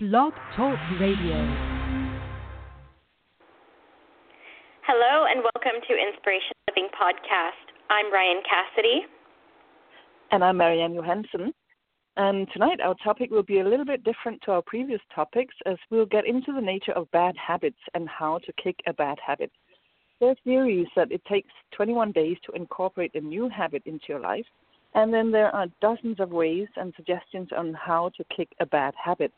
Blog 0.00 0.32
Talk 0.54 0.78
Radio. 1.00 1.34
Hello 4.86 5.26
and 5.28 5.42
welcome 5.42 5.80
to 5.88 5.94
Inspiration 5.96 6.52
Living 6.68 6.88
Podcast. 6.94 7.74
I'm 7.90 8.12
Rien 8.12 8.40
Cassidy. 8.48 9.06
And 10.30 10.44
I'm 10.44 10.56
Marianne 10.56 10.94
Johansen. 10.94 11.52
And 12.16 12.46
tonight 12.52 12.80
our 12.80 12.94
topic 13.02 13.32
will 13.32 13.42
be 13.42 13.58
a 13.58 13.64
little 13.64 13.84
bit 13.84 14.04
different 14.04 14.40
to 14.42 14.52
our 14.52 14.62
previous 14.62 15.00
topics 15.12 15.56
as 15.66 15.74
we'll 15.90 16.06
get 16.06 16.28
into 16.28 16.52
the 16.52 16.60
nature 16.60 16.92
of 16.92 17.10
bad 17.10 17.34
habits 17.36 17.80
and 17.94 18.08
how 18.08 18.38
to 18.46 18.52
kick 18.52 18.76
a 18.86 18.92
bad 18.92 19.18
habit. 19.26 19.50
There 20.20 20.30
are 20.30 20.36
theories 20.44 20.86
that 20.94 21.10
it 21.10 21.24
takes 21.24 21.50
21 21.72 22.12
days 22.12 22.36
to 22.46 22.52
incorporate 22.52 23.16
a 23.16 23.20
new 23.20 23.48
habit 23.48 23.82
into 23.84 24.04
your 24.10 24.20
life, 24.20 24.46
and 24.94 25.12
then 25.12 25.32
there 25.32 25.52
are 25.52 25.66
dozens 25.80 26.20
of 26.20 26.30
ways 26.30 26.68
and 26.76 26.94
suggestions 26.94 27.48
on 27.50 27.74
how 27.74 28.12
to 28.16 28.22
kick 28.36 28.50
a 28.60 28.66
bad 28.66 28.94
habit. 28.94 29.32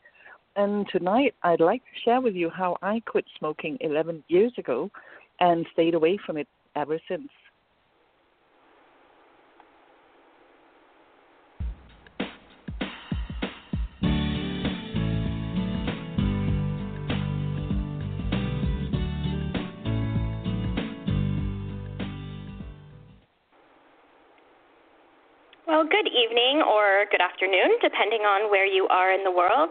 And 0.55 0.85
tonight 0.91 1.33
I'd 1.43 1.61
like 1.61 1.81
to 1.81 1.99
share 2.03 2.19
with 2.19 2.35
you 2.35 2.49
how 2.49 2.77
I 2.81 3.01
quit 3.05 3.25
smoking 3.39 3.77
11 3.79 4.23
years 4.27 4.51
ago 4.57 4.91
and 5.39 5.65
stayed 5.71 5.93
away 5.93 6.19
from 6.25 6.37
it 6.37 6.47
ever 6.75 6.99
since. 7.07 7.29
Well, 25.65 25.85
good 25.85 26.11
evening 26.11 26.61
or 26.67 27.05
good 27.09 27.21
afternoon, 27.21 27.77
depending 27.81 28.21
on 28.21 28.51
where 28.51 28.65
you 28.65 28.87
are 28.89 29.13
in 29.13 29.23
the 29.23 29.31
world. 29.31 29.69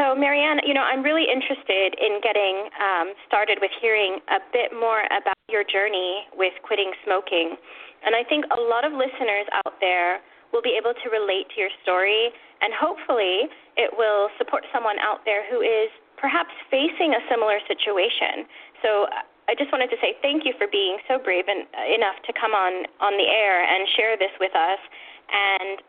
So, 0.00 0.16
Marianne, 0.16 0.64
you 0.64 0.72
know, 0.72 0.80
I'm 0.80 1.04
really 1.04 1.28
interested 1.28 1.92
in 2.00 2.24
getting 2.24 2.72
um, 2.80 3.12
started 3.28 3.60
with 3.60 3.68
hearing 3.84 4.16
a 4.32 4.40
bit 4.48 4.72
more 4.72 5.04
about 5.12 5.36
your 5.52 5.60
journey 5.60 6.24
with 6.32 6.56
quitting 6.64 6.88
smoking. 7.04 7.52
And 8.00 8.16
I 8.16 8.24
think 8.24 8.48
a 8.48 8.56
lot 8.56 8.88
of 8.88 8.96
listeners 8.96 9.44
out 9.60 9.76
there 9.76 10.24
will 10.56 10.64
be 10.64 10.72
able 10.72 10.96
to 10.96 11.06
relate 11.12 11.52
to 11.52 11.60
your 11.60 11.68
story, 11.84 12.32
and 12.64 12.72
hopefully, 12.72 13.52
it 13.76 13.92
will 13.92 14.32
support 14.40 14.64
someone 14.72 14.96
out 15.04 15.28
there 15.28 15.44
who 15.52 15.60
is 15.60 15.92
perhaps 16.16 16.56
facing 16.72 17.12
a 17.12 17.20
similar 17.28 17.60
situation. 17.68 18.48
So, 18.80 19.04
I 19.52 19.54
just 19.58 19.68
wanted 19.68 19.92
to 19.92 20.00
say 20.00 20.16
thank 20.24 20.48
you 20.48 20.56
for 20.56 20.64
being 20.64 20.96
so 21.12 21.20
brave 21.20 21.44
and, 21.44 21.68
uh, 21.76 21.84
enough 21.92 22.16
to 22.24 22.32
come 22.32 22.56
on 22.56 22.88
on 23.04 23.20
the 23.20 23.28
air 23.28 23.68
and 23.68 23.84
share 24.00 24.16
this 24.16 24.32
with 24.40 24.56
us, 24.56 24.80
and 25.28 25.84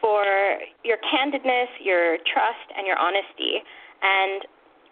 for 0.00 0.24
your 0.84 0.98
candidness, 1.02 1.70
your 1.80 2.18
trust, 2.28 2.68
and 2.76 2.86
your 2.86 2.98
honesty. 2.98 3.62
And 4.02 4.44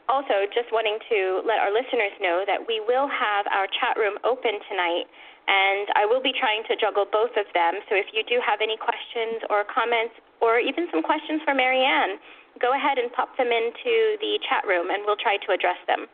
also, 0.09 0.45
just 0.53 0.69
wanting 0.69 1.01
to 1.09 1.41
let 1.49 1.65
our 1.65 1.73
listeners 1.73 2.13
know 2.21 2.45
that 2.45 2.61
we 2.61 2.81
will 2.85 3.09
have 3.09 3.49
our 3.49 3.65
chat 3.81 3.97
room 3.97 4.21
open 4.21 4.61
tonight, 4.69 5.09
and 5.49 5.89
I 5.97 6.05
will 6.05 6.21
be 6.21 6.33
trying 6.37 6.61
to 6.69 6.77
juggle 6.77 7.09
both 7.09 7.33
of 7.41 7.49
them. 7.57 7.81
So 7.89 7.97
if 7.97 8.13
you 8.13 8.21
do 8.25 8.37
have 8.45 8.61
any 8.61 8.77
questions 8.77 9.41
or 9.49 9.65
comments, 9.65 10.13
or 10.45 10.61
even 10.61 10.93
some 10.93 11.01
questions 11.01 11.41
for 11.45 11.57
Marianne, 11.57 12.21
go 12.61 12.77
ahead 12.77 13.01
and 13.01 13.09
pop 13.17 13.33
them 13.41 13.49
into 13.49 14.21
the 14.21 14.37
chat 14.45 14.69
room, 14.69 14.93
and 14.93 15.03
we'll 15.09 15.21
try 15.21 15.41
to 15.41 15.49
address 15.57 15.81
them. 15.89 16.05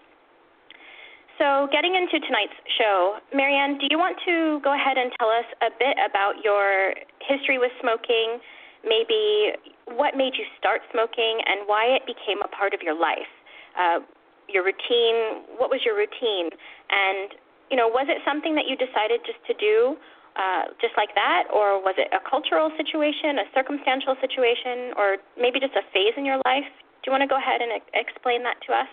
So, 1.41 1.72
getting 1.72 1.97
into 1.97 2.20
tonight's 2.20 2.54
show, 2.77 3.16
Marianne, 3.32 3.80
do 3.80 3.88
you 3.88 3.97
want 3.97 4.20
to 4.28 4.60
go 4.60 4.77
ahead 4.77 5.00
and 5.00 5.10
tell 5.19 5.32
us 5.32 5.48
a 5.64 5.72
bit 5.72 5.97
about 5.97 6.44
your 6.44 6.92
history 7.25 7.56
with 7.56 7.72
smoking, 7.80 8.38
maybe 8.84 9.56
what 9.86 10.16
made 10.16 10.34
you 10.38 10.44
start 10.58 10.80
smoking, 10.92 11.40
and 11.46 11.66
why 11.66 11.86
it 11.96 12.06
became 12.06 12.40
a 12.44 12.48
part 12.48 12.74
of 12.74 12.80
your 12.82 12.94
life? 12.98 13.30
Uh, 13.78 14.00
your 14.48 14.64
routine, 14.64 15.46
what 15.58 15.70
was 15.70 15.80
your 15.84 15.94
routine? 15.94 16.50
And, 16.90 17.34
you 17.70 17.76
know, 17.76 17.86
was 17.86 18.10
it 18.10 18.18
something 18.26 18.54
that 18.58 18.66
you 18.66 18.74
decided 18.74 19.22
just 19.22 19.38
to 19.46 19.54
do 19.54 19.96
uh, 20.36 20.70
just 20.80 20.94
like 20.96 21.10
that, 21.14 21.44
or 21.52 21.82
was 21.82 21.94
it 21.98 22.08
a 22.14 22.22
cultural 22.28 22.70
situation, 22.76 23.38
a 23.38 23.46
circumstantial 23.54 24.14
situation, 24.20 24.94
or 24.96 25.19
maybe 25.36 25.58
just 25.58 25.74
a 25.74 25.82
phase 25.92 26.14
in 26.16 26.24
your 26.24 26.38
life? 26.46 26.70
Do 27.02 27.10
you 27.10 27.12
want 27.12 27.22
to 27.22 27.30
go 27.30 27.36
ahead 27.36 27.60
and 27.60 27.82
explain 27.94 28.42
that 28.44 28.56
to 28.66 28.72
us? 28.72 28.90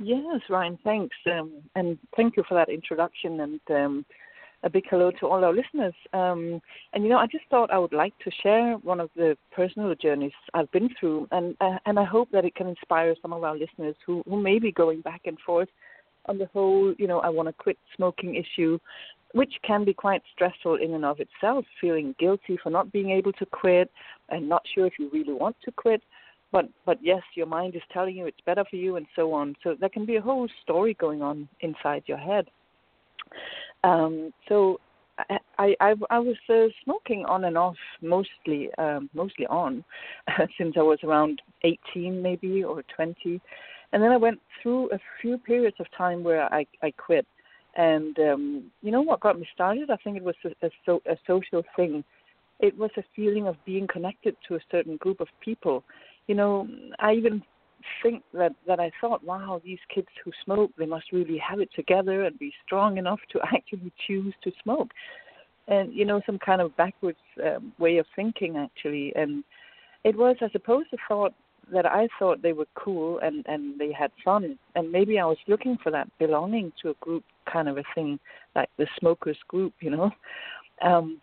Yes, 0.00 0.40
Rien, 0.48 0.78
thanks. 0.82 1.16
Um, 1.30 1.62
and 1.74 1.98
thank 2.16 2.36
you 2.36 2.44
for 2.48 2.54
that 2.54 2.68
introduction 2.68 3.40
and 3.40 3.60
um, 3.70 4.06
a 4.64 4.70
big 4.70 4.84
hello 4.90 5.10
to 5.20 5.26
all 5.26 5.44
our 5.44 5.52
listeners. 5.52 5.94
Um, 6.12 6.60
and 6.92 7.04
you 7.04 7.10
know, 7.10 7.18
I 7.18 7.26
just 7.26 7.44
thought 7.50 7.70
I 7.70 7.78
would 7.78 7.92
like 7.92 8.14
to 8.24 8.30
share 8.42 8.74
one 8.78 8.98
of 8.98 9.10
the 9.14 9.36
personal 9.54 9.94
journeys 9.94 10.32
I've 10.54 10.70
been 10.72 10.88
through, 10.98 11.28
and 11.30 11.54
uh, 11.60 11.78
and 11.86 11.98
I 11.98 12.04
hope 12.04 12.30
that 12.32 12.44
it 12.44 12.54
can 12.54 12.66
inspire 12.66 13.14
some 13.22 13.32
of 13.32 13.44
our 13.44 13.56
listeners 13.56 13.94
who 14.06 14.22
who 14.26 14.40
may 14.42 14.58
be 14.58 14.72
going 14.72 15.02
back 15.02 15.22
and 15.26 15.38
forth 15.46 15.68
on 16.26 16.38
the 16.38 16.46
whole, 16.46 16.94
you 16.98 17.06
know, 17.06 17.20
I 17.20 17.28
want 17.28 17.48
to 17.48 17.52
quit 17.52 17.76
smoking 17.94 18.34
issue, 18.34 18.78
which 19.34 19.52
can 19.62 19.84
be 19.84 19.92
quite 19.92 20.22
stressful 20.32 20.76
in 20.76 20.94
and 20.94 21.04
of 21.04 21.20
itself. 21.20 21.66
Feeling 21.80 22.14
guilty 22.18 22.58
for 22.62 22.70
not 22.70 22.90
being 22.92 23.10
able 23.10 23.32
to 23.34 23.46
quit, 23.46 23.90
and 24.30 24.48
not 24.48 24.62
sure 24.74 24.86
if 24.86 24.94
you 24.98 25.10
really 25.12 25.34
want 25.34 25.56
to 25.64 25.72
quit 25.72 26.02
but 26.54 26.68
but 26.86 26.98
yes, 27.02 27.22
your 27.34 27.46
mind 27.46 27.74
is 27.74 27.82
telling 27.92 28.16
you 28.16 28.26
it's 28.26 28.46
better 28.46 28.64
for 28.70 28.76
you, 28.76 28.94
and 28.94 29.06
so 29.16 29.32
on. 29.32 29.56
So 29.64 29.74
there 29.78 29.88
can 29.88 30.06
be 30.06 30.16
a 30.16 30.20
whole 30.20 30.48
story 30.62 30.94
going 30.94 31.20
on 31.20 31.48
inside 31.60 32.04
your 32.06 32.16
head. 32.16 32.46
Um, 33.82 34.32
so 34.48 34.80
I 35.58 35.74
I, 35.80 35.94
I 36.10 36.18
was 36.18 36.36
uh, 36.48 36.66
smoking 36.84 37.24
on 37.26 37.44
and 37.44 37.56
off, 37.56 37.76
mostly 38.02 38.70
um, 38.78 39.10
mostly 39.14 39.46
on, 39.46 39.84
since 40.58 40.74
I 40.76 40.82
was 40.82 40.98
around 41.04 41.40
18 41.62 42.20
maybe 42.20 42.64
or 42.64 42.82
20, 42.96 43.40
and 43.92 44.02
then 44.02 44.10
I 44.10 44.16
went 44.16 44.40
through 44.62 44.90
a 44.90 44.98
few 45.20 45.38
periods 45.38 45.76
of 45.80 45.86
time 45.96 46.24
where 46.24 46.52
I 46.52 46.66
I 46.82 46.90
quit. 46.92 47.26
And 47.76 48.16
um, 48.20 48.70
you 48.82 48.92
know 48.92 49.02
what 49.02 49.20
got 49.20 49.38
me 49.38 49.46
started? 49.52 49.90
I 49.90 49.96
think 49.96 50.16
it 50.16 50.22
was 50.22 50.36
a, 50.44 50.66
a, 50.66 50.70
so, 50.86 51.02
a 51.10 51.16
social 51.26 51.64
thing. 51.74 52.04
It 52.60 52.78
was 52.78 52.90
a 52.96 53.02
feeling 53.16 53.48
of 53.48 53.56
being 53.64 53.88
connected 53.88 54.36
to 54.46 54.54
a 54.54 54.60
certain 54.70 54.96
group 54.96 55.20
of 55.20 55.26
people 55.40 55.82
you 56.26 56.34
know, 56.34 56.68
I 56.98 57.14
even 57.14 57.42
think 58.02 58.22
that 58.32 58.52
that 58.66 58.80
I 58.80 58.90
thought, 59.00 59.24
wow, 59.24 59.60
these 59.64 59.78
kids 59.94 60.08
who 60.24 60.30
smoke, 60.44 60.70
they 60.78 60.86
must 60.86 61.12
really 61.12 61.38
have 61.38 61.60
it 61.60 61.70
together 61.74 62.24
and 62.24 62.38
be 62.38 62.52
strong 62.64 62.98
enough 62.98 63.20
to 63.32 63.40
actually 63.54 63.92
choose 64.06 64.34
to 64.44 64.52
smoke. 64.62 64.90
And 65.68 65.94
you 65.94 66.04
know, 66.04 66.20
some 66.26 66.38
kind 66.38 66.60
of 66.60 66.76
backwards 66.76 67.18
um, 67.44 67.72
way 67.78 67.98
of 67.98 68.06
thinking 68.14 68.56
actually. 68.56 69.12
And 69.16 69.44
it 70.04 70.16
was, 70.16 70.36
I 70.40 70.50
suppose, 70.50 70.84
a 70.92 70.96
thought 71.08 71.34
that 71.72 71.86
I 71.86 72.08
thought 72.18 72.42
they 72.42 72.52
were 72.52 72.66
cool 72.74 73.18
and 73.20 73.44
and 73.46 73.78
they 73.78 73.92
had 73.92 74.10
fun. 74.24 74.58
And 74.74 74.92
maybe 74.92 75.18
I 75.18 75.24
was 75.24 75.38
looking 75.48 75.78
for 75.82 75.90
that 75.90 76.08
belonging 76.18 76.72
to 76.82 76.90
a 76.90 76.94
group 77.00 77.24
kind 77.50 77.68
of 77.68 77.78
a 77.78 77.84
thing, 77.94 78.18
like 78.54 78.68
the 78.78 78.86
smokers 78.98 79.38
group, 79.48 79.72
you 79.80 79.90
know. 79.90 80.10
Um, 80.82 81.20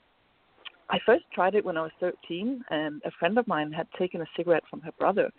I 0.91 0.99
first 1.05 1.23
tried 1.33 1.55
it 1.55 1.63
when 1.63 1.77
I 1.77 1.83
was 1.83 1.91
13, 2.01 2.65
and 2.69 3.01
a 3.05 3.11
friend 3.11 3.37
of 3.37 3.47
mine 3.47 3.71
had 3.71 3.87
taken 3.97 4.21
a 4.21 4.25
cigarette 4.35 4.63
from 4.69 4.81
her 4.81 4.91
brother, 4.99 5.31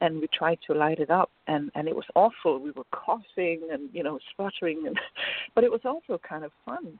and 0.00 0.20
we 0.20 0.28
tried 0.32 0.58
to 0.66 0.74
light 0.74 0.98
it 0.98 1.10
up, 1.10 1.30
and 1.46 1.70
and 1.74 1.88
it 1.88 1.94
was 1.94 2.06
awful. 2.14 2.58
We 2.58 2.70
were 2.70 2.84
coughing 2.92 3.68
and 3.72 3.88
you 3.92 4.02
know 4.02 4.18
sputtering, 4.32 4.86
and 4.86 4.98
but 5.54 5.64
it 5.64 5.70
was 5.70 5.82
also 5.84 6.20
kind 6.26 6.44
of 6.44 6.52
fun 6.64 6.98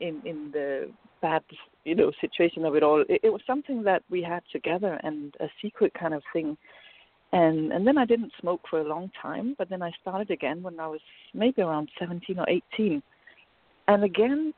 in 0.00 0.20
in 0.24 0.50
the 0.52 0.90
bad 1.22 1.42
you 1.84 1.94
know 1.94 2.12
situation 2.20 2.64
of 2.64 2.74
it 2.74 2.82
all. 2.82 3.04
It, 3.08 3.20
it 3.24 3.32
was 3.32 3.42
something 3.46 3.82
that 3.84 4.02
we 4.10 4.22
had 4.22 4.42
together 4.52 5.00
and 5.02 5.34
a 5.40 5.46
secret 5.62 5.92
kind 5.94 6.14
of 6.14 6.22
thing. 6.32 6.56
And 7.32 7.72
and 7.72 7.86
then 7.86 7.98
I 7.98 8.04
didn't 8.04 8.32
smoke 8.40 8.62
for 8.70 8.80
a 8.80 8.88
long 8.88 9.10
time, 9.20 9.54
but 9.58 9.68
then 9.68 9.82
I 9.82 9.90
started 10.00 10.30
again 10.30 10.62
when 10.62 10.78
I 10.78 10.86
was 10.86 11.00
maybe 11.34 11.62
around 11.62 11.90
17 11.98 12.38
or 12.38 12.48
18. 12.48 13.02
And 13.88 14.04
again, 14.04 14.52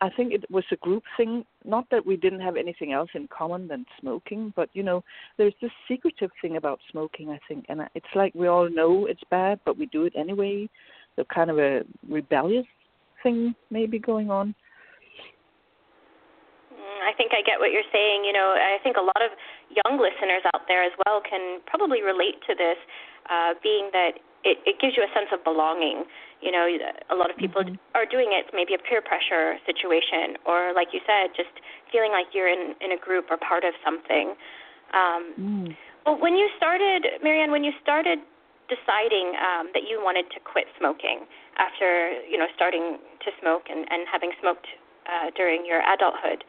I 0.00 0.10
think 0.10 0.32
it 0.32 0.44
was 0.50 0.64
a 0.70 0.76
group 0.76 1.02
thing. 1.16 1.44
Not 1.64 1.84
that 1.90 2.06
we 2.06 2.16
didn't 2.16 2.40
have 2.40 2.56
anything 2.56 2.92
else 2.92 3.10
in 3.14 3.28
common 3.28 3.66
than 3.66 3.84
smoking, 4.00 4.52
but 4.54 4.68
you 4.72 4.82
know, 4.82 5.02
there's 5.36 5.54
this 5.60 5.72
secretive 5.88 6.30
thing 6.40 6.56
about 6.56 6.78
smoking. 6.90 7.30
I 7.30 7.40
think, 7.48 7.66
and 7.68 7.82
it's 7.94 8.06
like 8.14 8.34
we 8.34 8.46
all 8.46 8.70
know 8.70 9.06
it's 9.06 9.22
bad, 9.30 9.58
but 9.64 9.76
we 9.76 9.86
do 9.86 10.04
it 10.04 10.12
anyway. 10.16 10.68
The 11.16 11.24
kind 11.34 11.50
of 11.50 11.58
a 11.58 11.82
rebellious 12.08 12.66
thing 13.22 13.54
maybe 13.70 13.98
going 13.98 14.30
on. 14.30 14.54
Mm, 16.72 17.00
I 17.02 17.12
think 17.16 17.32
I 17.32 17.42
get 17.42 17.58
what 17.58 17.72
you're 17.72 17.90
saying. 17.92 18.24
You 18.24 18.32
know, 18.32 18.54
I 18.54 18.78
think 18.84 18.96
a 18.96 19.02
lot 19.02 19.18
of 19.18 19.30
young 19.84 19.98
listeners 19.98 20.42
out 20.54 20.62
there 20.68 20.84
as 20.84 20.92
well 21.06 21.20
can 21.28 21.60
probably 21.66 22.02
relate 22.02 22.38
to 22.46 22.54
this, 22.54 22.78
uh, 23.28 23.54
being 23.62 23.90
that 23.92 24.12
it, 24.44 24.58
it 24.66 24.78
gives 24.78 24.96
you 24.96 25.02
a 25.02 25.10
sense 25.14 25.28
of 25.32 25.42
belonging 25.42 26.04
you 26.40 26.52
know 26.52 26.66
a 27.10 27.16
lot 27.16 27.30
of 27.30 27.36
people 27.36 27.62
mm-hmm. 27.62 27.74
are 27.94 28.06
doing 28.06 28.30
it 28.30 28.46
maybe 28.54 28.74
a 28.74 28.78
peer 28.78 29.02
pressure 29.02 29.58
situation 29.66 30.38
or 30.46 30.72
like 30.74 30.94
you 30.94 31.00
said 31.06 31.34
just 31.34 31.50
feeling 31.90 32.12
like 32.12 32.30
you're 32.32 32.48
in 32.48 32.74
in 32.80 32.92
a 32.92 33.00
group 33.00 33.26
or 33.30 33.36
part 33.36 33.64
of 33.64 33.74
something 33.84 34.34
um 34.94 35.22
mm. 35.34 35.68
well 36.06 36.18
when 36.18 36.34
you 36.34 36.48
started 36.56 37.06
marianne 37.22 37.50
when 37.50 37.64
you 37.64 37.72
started 37.82 38.18
deciding 38.70 39.34
um 39.42 39.70
that 39.74 39.88
you 39.88 39.98
wanted 39.98 40.30
to 40.30 40.38
quit 40.38 40.70
smoking 40.78 41.26
after 41.58 42.14
you 42.30 42.38
know 42.38 42.46
starting 42.54 42.98
to 43.18 43.30
smoke 43.40 43.66
and 43.68 43.86
and 43.90 44.06
having 44.06 44.30
smoked 44.40 44.66
uh 45.10 45.34
during 45.34 45.66
your 45.66 45.82
adulthood 45.90 46.44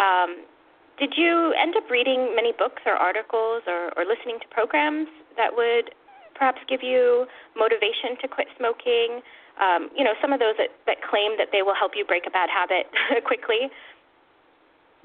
um 0.00 0.48
did 0.96 1.14
you 1.18 1.52
end 1.58 1.74
up 1.76 1.90
reading 1.90 2.32
many 2.36 2.52
books 2.56 2.82
or 2.86 2.94
articles 2.94 3.66
or, 3.66 3.90
or 3.98 4.06
listening 4.06 4.38
to 4.38 4.46
programs 4.54 5.08
that 5.36 5.50
would 5.50 5.90
perhaps 6.34 6.58
give 6.68 6.82
you 6.82 7.26
motivation 7.56 8.16
to 8.22 8.28
quit 8.28 8.48
smoking? 8.56 9.20
Um, 9.60 9.90
you 9.96 10.02
know, 10.02 10.14
some 10.20 10.32
of 10.32 10.40
those 10.40 10.54
that, 10.58 10.70
that 10.86 10.98
claim 11.08 11.38
that 11.38 11.48
they 11.52 11.62
will 11.62 11.74
help 11.78 11.92
you 11.94 12.04
break 12.04 12.24
a 12.26 12.30
bad 12.30 12.50
habit 12.50 12.86
quickly. 13.26 13.70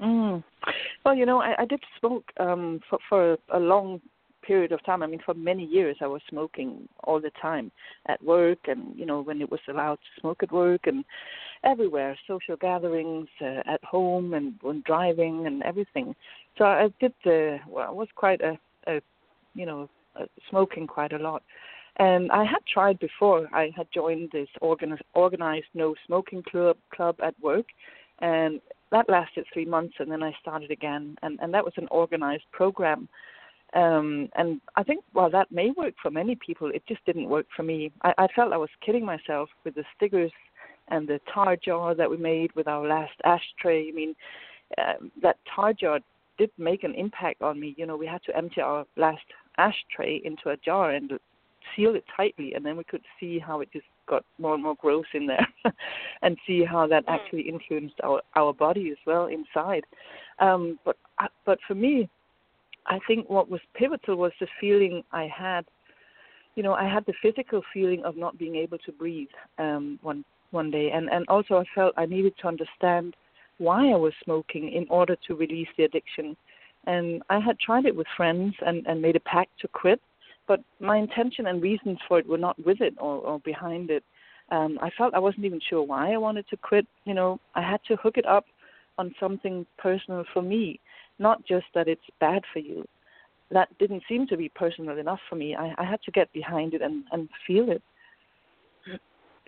Mm. 0.00 0.42
Well, 1.04 1.14
you 1.14 1.26
know, 1.26 1.40
I, 1.40 1.62
I 1.62 1.64
did 1.66 1.80
smoke 1.98 2.24
um, 2.38 2.80
for, 2.88 2.98
for 3.08 3.36
a 3.52 3.60
long 3.60 4.00
period 4.42 4.72
of 4.72 4.84
time. 4.84 5.02
I 5.02 5.06
mean, 5.06 5.20
for 5.24 5.34
many 5.34 5.64
years, 5.64 5.96
I 6.00 6.06
was 6.06 6.22
smoking 6.28 6.88
all 7.04 7.20
the 7.20 7.30
time 7.40 7.70
at 8.06 8.22
work, 8.22 8.58
and 8.66 8.98
you 8.98 9.06
know, 9.06 9.20
when 9.20 9.40
it 9.40 9.50
was 9.50 9.60
allowed 9.68 9.96
to 9.96 10.20
smoke 10.20 10.42
at 10.42 10.52
work, 10.52 10.86
and 10.86 11.04
everywhere, 11.64 12.18
social 12.26 12.56
gatherings, 12.56 13.28
uh, 13.40 13.62
at 13.66 13.82
home, 13.84 14.34
and 14.34 14.54
when 14.62 14.82
driving, 14.86 15.46
and 15.46 15.62
everything. 15.62 16.14
So 16.58 16.64
I 16.64 16.88
did. 17.00 17.12
Uh, 17.24 17.58
well, 17.68 17.88
I 17.88 17.90
was 17.90 18.08
quite 18.14 18.40
a, 18.40 18.58
a 18.86 19.00
you 19.54 19.66
know, 19.66 19.88
smoking 20.48 20.86
quite 20.86 21.12
a 21.12 21.18
lot. 21.18 21.42
And 21.96 22.30
I 22.30 22.44
had 22.44 22.64
tried 22.72 22.98
before. 22.98 23.48
I 23.52 23.70
had 23.76 23.86
joined 23.92 24.30
this 24.32 24.48
organized, 24.60 25.02
organized 25.14 25.66
no 25.74 25.94
smoking 26.06 26.42
club 26.42 26.76
club 26.94 27.16
at 27.22 27.34
work, 27.42 27.66
and 28.20 28.60
that 28.90 29.08
lasted 29.08 29.44
three 29.52 29.64
months, 29.64 29.94
and 29.98 30.10
then 30.10 30.22
I 30.22 30.32
started 30.40 30.70
again, 30.70 31.16
and 31.22 31.38
and 31.42 31.52
that 31.52 31.64
was 31.64 31.74
an 31.76 31.88
organized 31.90 32.44
program. 32.52 33.08
Um, 33.74 34.28
and 34.34 34.60
I 34.74 34.82
think 34.82 35.04
while 35.12 35.30
that 35.30 35.52
may 35.52 35.70
work 35.70 35.94
for 36.02 36.10
many 36.10 36.34
people, 36.34 36.70
it 36.74 36.82
just 36.88 37.04
didn't 37.04 37.28
work 37.28 37.46
for 37.54 37.62
me. 37.62 37.92
I, 38.02 38.12
I 38.18 38.26
felt 38.34 38.52
I 38.52 38.56
was 38.56 38.70
kidding 38.84 39.04
myself 39.04 39.48
with 39.64 39.74
the 39.74 39.84
stickers 39.96 40.32
and 40.88 41.06
the 41.06 41.20
tar 41.32 41.56
jar 41.56 41.94
that 41.94 42.10
we 42.10 42.16
made 42.16 42.52
with 42.56 42.66
our 42.66 42.86
last 42.86 43.12
ashtray. 43.24 43.88
I 43.88 43.92
mean, 43.92 44.16
uh, 44.76 44.94
that 45.22 45.36
tar 45.54 45.72
jar 45.72 46.00
did 46.40 46.50
make 46.56 46.84
an 46.84 46.94
impact 46.94 47.42
on 47.42 47.60
me. 47.60 47.74
You 47.76 47.84
know, 47.84 47.98
we 47.98 48.06
had 48.06 48.22
to 48.24 48.34
empty 48.34 48.62
our 48.62 48.86
last 48.96 49.26
ashtray 49.58 50.22
into 50.24 50.48
a 50.48 50.56
jar 50.56 50.90
and 50.92 51.12
seal 51.76 51.94
it 51.94 52.04
tightly, 52.16 52.54
and 52.54 52.64
then 52.64 52.78
we 52.78 52.84
could 52.84 53.02
see 53.20 53.38
how 53.38 53.60
it 53.60 53.68
just 53.70 53.84
got 54.08 54.24
more 54.38 54.54
and 54.54 54.62
more 54.62 54.74
gross 54.80 55.04
in 55.12 55.26
there, 55.26 55.46
and 56.22 56.38
see 56.46 56.64
how 56.64 56.86
that 56.86 57.06
mm. 57.06 57.12
actually 57.12 57.42
influenced 57.42 57.96
our 58.02 58.22
our 58.36 58.54
body 58.54 58.90
as 58.90 58.96
well 59.06 59.26
inside. 59.26 59.84
Um, 60.38 60.78
but 60.82 60.96
uh, 61.22 61.28
but 61.44 61.58
for 61.68 61.74
me, 61.74 62.08
I 62.86 62.98
think 63.06 63.28
what 63.28 63.50
was 63.50 63.60
pivotal 63.74 64.16
was 64.16 64.32
the 64.40 64.48
feeling 64.58 65.04
I 65.12 65.24
had. 65.26 65.66
You 66.56 66.62
know, 66.62 66.72
I 66.72 66.88
had 66.88 67.04
the 67.06 67.14
physical 67.22 67.62
feeling 67.72 68.02
of 68.04 68.16
not 68.16 68.38
being 68.38 68.56
able 68.56 68.78
to 68.78 68.92
breathe 68.92 69.28
um, 69.58 69.98
one 70.00 70.24
one 70.52 70.70
day, 70.70 70.90
and 70.90 71.10
and 71.10 71.26
also 71.28 71.58
I 71.58 71.64
felt 71.74 71.92
I 71.98 72.06
needed 72.06 72.32
to 72.40 72.48
understand 72.48 73.14
why 73.60 73.90
I 73.90 73.96
was 73.96 74.12
smoking 74.24 74.72
in 74.72 74.86
order 74.88 75.16
to 75.26 75.34
release 75.34 75.68
the 75.76 75.84
addiction. 75.84 76.36
And 76.86 77.22
I 77.28 77.38
had 77.38 77.58
tried 77.58 77.84
it 77.84 77.94
with 77.94 78.06
friends 78.16 78.54
and 78.66 78.86
and 78.86 79.02
made 79.02 79.16
a 79.16 79.20
pact 79.20 79.50
to 79.60 79.68
quit, 79.68 80.00
but 80.48 80.60
my 80.80 80.96
intention 80.96 81.46
and 81.46 81.62
reasons 81.62 81.98
for 82.08 82.18
it 82.18 82.26
were 82.26 82.38
not 82.38 82.56
with 82.64 82.80
it 82.80 82.94
or, 82.98 83.16
or 83.18 83.38
behind 83.40 83.90
it. 83.90 84.02
Um, 84.50 84.78
I 84.82 84.90
felt 84.96 85.14
I 85.14 85.18
wasn't 85.20 85.44
even 85.44 85.60
sure 85.68 85.82
why 85.82 86.12
I 86.12 86.16
wanted 86.16 86.48
to 86.48 86.56
quit. 86.56 86.86
You 87.04 87.14
know, 87.14 87.38
I 87.54 87.62
had 87.62 87.80
to 87.88 87.96
hook 87.96 88.16
it 88.16 88.26
up 88.26 88.46
on 88.98 89.14
something 89.20 89.66
personal 89.78 90.24
for 90.32 90.42
me, 90.42 90.80
not 91.18 91.46
just 91.46 91.66
that 91.74 91.86
it's 91.86 92.00
bad 92.18 92.42
for 92.52 92.58
you. 92.58 92.84
That 93.50 93.68
didn't 93.78 94.02
seem 94.08 94.26
to 94.28 94.36
be 94.36 94.48
personal 94.48 94.98
enough 94.98 95.20
for 95.28 95.36
me. 95.36 95.54
I, 95.54 95.74
I 95.78 95.84
had 95.84 96.02
to 96.02 96.10
get 96.10 96.32
behind 96.32 96.74
it 96.74 96.82
and, 96.82 97.04
and 97.12 97.28
feel 97.46 97.70
it. 97.70 97.82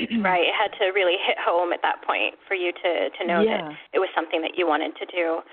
right, 0.25 0.49
it 0.49 0.57
had 0.57 0.73
to 0.81 0.91
really 0.93 1.17
hit 1.21 1.37
home 1.37 1.73
at 1.73 1.83
that 1.83 2.01
point 2.03 2.35
for 2.49 2.55
you 2.55 2.73
to 2.73 3.11
to 3.13 3.23
know 3.27 3.41
yeah. 3.41 3.69
that 3.69 3.77
it 3.93 4.01
was 4.01 4.09
something 4.15 4.41
that 4.43 4.57
you 4.57 4.67
wanted 4.67 4.97
to 4.97 5.07
do. 5.07 5.45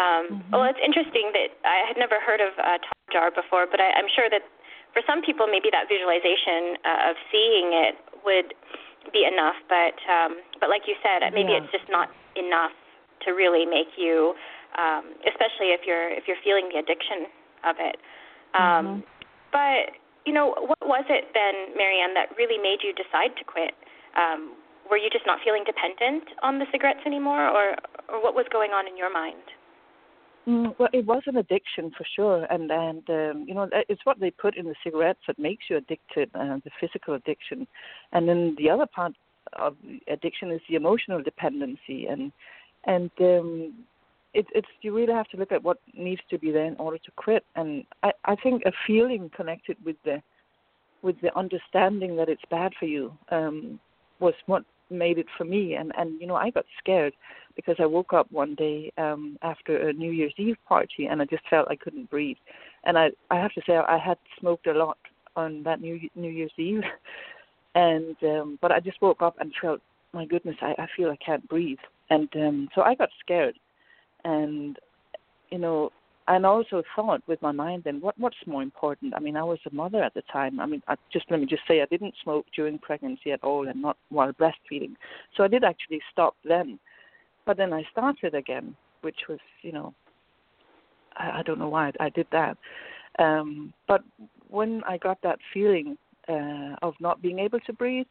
Um, 0.00 0.40
mm-hmm. 0.40 0.50
Well, 0.52 0.64
it's 0.64 0.80
interesting 0.80 1.28
that 1.36 1.52
I 1.68 1.84
had 1.84 2.00
never 2.00 2.16
heard 2.16 2.40
of 2.40 2.56
a 2.56 2.80
tar 2.80 3.00
jar 3.12 3.28
before, 3.28 3.68
but 3.68 3.80
I, 3.80 3.92
I'm 3.92 4.08
sure 4.08 4.32
that 4.32 4.40
for 4.96 5.04
some 5.04 5.20
people, 5.20 5.44
maybe 5.44 5.68
that 5.72 5.88
visualization 5.88 6.80
uh, 6.84 7.12
of 7.12 7.14
seeing 7.28 7.76
it 7.76 7.96
would 8.24 8.56
be 9.12 9.28
enough. 9.28 9.60
But 9.68 9.96
um, 10.08 10.40
but 10.60 10.72
like 10.72 10.88
you 10.88 10.96
said, 11.04 11.20
maybe 11.32 11.52
yeah. 11.52 11.60
it's 11.64 11.72
just 11.72 11.88
not 11.92 12.08
enough 12.36 12.72
to 13.28 13.36
really 13.36 13.68
make 13.68 14.00
you, 14.00 14.32
um, 14.80 15.12
especially 15.28 15.76
if 15.76 15.84
you're 15.84 16.08
if 16.08 16.24
you're 16.24 16.40
feeling 16.40 16.72
the 16.72 16.80
addiction 16.80 17.28
of 17.64 17.76
it. 17.78 17.96
Um, 18.56 18.62
mm-hmm. 18.62 19.00
But 19.52 20.00
you 20.24 20.32
know, 20.32 20.54
what 20.56 20.80
was 20.86 21.04
it 21.10 21.34
then, 21.34 21.76
Marianne, 21.76 22.14
that 22.14 22.30
really 22.38 22.60
made 22.60 22.80
you 22.80 22.94
decide 22.94 23.34
to 23.38 23.44
quit? 23.44 23.74
Um, 24.16 24.54
were 24.90 24.96
you 24.96 25.08
just 25.10 25.26
not 25.26 25.38
feeling 25.44 25.64
dependent 25.64 26.24
on 26.42 26.58
the 26.58 26.66
cigarettes 26.72 27.00
anymore, 27.06 27.48
or 27.48 27.76
or 28.08 28.22
what 28.22 28.34
was 28.34 28.46
going 28.52 28.72
on 28.72 28.86
in 28.86 28.96
your 28.96 29.12
mind? 29.12 29.42
Mm, 30.46 30.74
well, 30.78 30.88
it 30.92 31.06
was 31.06 31.22
an 31.26 31.36
addiction 31.36 31.92
for 31.96 32.04
sure, 32.16 32.46
and 32.50 32.70
and 32.70 33.08
um, 33.08 33.44
you 33.46 33.54
know 33.54 33.68
it's 33.88 34.04
what 34.04 34.18
they 34.18 34.30
put 34.30 34.56
in 34.56 34.66
the 34.66 34.74
cigarettes 34.82 35.20
that 35.26 35.38
makes 35.38 35.64
you 35.70 35.76
addicted, 35.76 36.30
uh, 36.34 36.58
the 36.64 36.70
physical 36.80 37.14
addiction, 37.14 37.66
and 38.12 38.28
then 38.28 38.56
the 38.58 38.68
other 38.68 38.86
part 38.86 39.12
of 39.58 39.76
addiction 40.08 40.50
is 40.50 40.60
the 40.68 40.74
emotional 40.74 41.22
dependency, 41.22 42.06
and 42.06 42.32
and 42.84 43.10
um, 43.20 43.72
it, 44.34 44.46
it's 44.52 44.68
you 44.80 44.94
really 44.94 45.12
have 45.12 45.28
to 45.28 45.36
look 45.36 45.52
at 45.52 45.62
what 45.62 45.78
needs 45.94 46.22
to 46.30 46.38
be 46.38 46.50
there 46.50 46.66
in 46.66 46.76
order 46.76 46.98
to 46.98 47.10
quit, 47.14 47.44
and 47.54 47.84
I 48.02 48.10
I 48.24 48.34
think 48.34 48.62
a 48.66 48.72
feeling 48.84 49.30
connected 49.36 49.76
with 49.84 49.96
the 50.04 50.20
with 51.02 51.20
the 51.20 51.36
understanding 51.38 52.16
that 52.16 52.28
it's 52.28 52.42
bad 52.50 52.72
for 52.78 52.86
you 52.86 53.16
um, 53.30 53.78
was 54.22 54.34
what 54.46 54.64
made 54.90 55.18
it 55.18 55.26
for 55.36 55.44
me. 55.44 55.74
And 55.74 55.92
and 55.98 56.20
you 56.20 56.26
know 56.26 56.36
I 56.36 56.50
got 56.50 56.64
scared 56.78 57.14
because 57.56 57.76
I 57.78 57.86
woke 57.86 58.12
up 58.12 58.30
one 58.30 58.54
day 58.54 58.92
um 58.96 59.36
after 59.42 59.88
a 59.88 59.92
New 59.92 60.12
Year's 60.12 60.34
Eve 60.38 60.56
party 60.68 61.06
and 61.06 61.20
I 61.20 61.24
just 61.26 61.48
felt 61.50 61.68
I 61.70 61.76
couldn't 61.76 62.10
breathe. 62.10 62.36
And 62.84 62.96
I 62.96 63.10
I 63.30 63.36
have 63.36 63.52
to 63.54 63.62
say 63.66 63.76
I 63.76 63.98
had 63.98 64.18
smoked 64.38 64.66
a 64.66 64.72
lot 64.72 64.98
on 65.36 65.62
that 65.64 65.80
New 65.80 66.00
New 66.14 66.30
Year's 66.30 66.58
Eve. 66.58 66.84
And 67.74 68.16
um 68.22 68.58
but 68.60 68.70
I 68.70 68.80
just 68.80 69.00
woke 69.00 69.22
up 69.22 69.36
and 69.40 69.50
felt 69.62 69.80
my 70.12 70.26
goodness 70.26 70.56
I 70.60 70.72
I 70.78 70.86
feel 70.94 71.10
I 71.10 71.16
can't 71.24 71.48
breathe. 71.48 71.84
And 72.10 72.28
um 72.36 72.68
so 72.74 72.82
I 72.82 72.94
got 72.94 73.08
scared. 73.24 73.56
And 74.24 74.76
you 75.50 75.58
know 75.58 75.90
and 76.28 76.46
also 76.46 76.82
thought 76.94 77.22
with 77.26 77.40
my 77.42 77.52
mind 77.52 77.82
then 77.84 78.00
what 78.00 78.18
what's 78.18 78.36
more 78.46 78.62
important? 78.62 79.14
I 79.14 79.20
mean 79.20 79.36
i 79.36 79.42
was 79.42 79.58
a 79.70 79.74
mother 79.74 80.02
at 80.02 80.14
the 80.14 80.22
time. 80.32 80.60
I 80.60 80.66
mean 80.66 80.82
I, 80.88 80.96
just 81.12 81.26
let 81.30 81.40
me 81.40 81.46
just 81.46 81.62
say 81.66 81.82
i 81.82 81.86
didn't 81.86 82.14
smoke 82.22 82.46
during 82.54 82.78
pregnancy 82.78 83.32
at 83.32 83.42
all 83.42 83.68
and 83.68 83.80
not 83.80 83.96
while 84.10 84.32
breastfeeding. 84.32 84.94
So 85.36 85.44
i 85.44 85.48
did 85.48 85.64
actually 85.64 86.00
stop 86.12 86.36
then. 86.44 86.78
But 87.46 87.56
then 87.56 87.72
i 87.72 87.82
started 87.90 88.34
again 88.34 88.76
which 89.02 89.20
was 89.28 89.40
you 89.62 89.72
know 89.72 89.94
i, 91.16 91.40
I 91.40 91.42
don't 91.42 91.58
know 91.58 91.68
why 91.68 91.92
I, 92.00 92.08
did 92.08 92.26
that. 92.32 92.56
Um 93.18 93.72
but 93.88 94.02
when 94.48 94.82
i 94.86 94.96
got 94.98 95.18
that 95.22 95.38
feeling 95.52 95.98
uh 96.28 96.76
of 96.82 96.94
not 97.00 97.20
being 97.20 97.40
able 97.40 97.60
to 97.60 97.72
breathe 97.72 98.06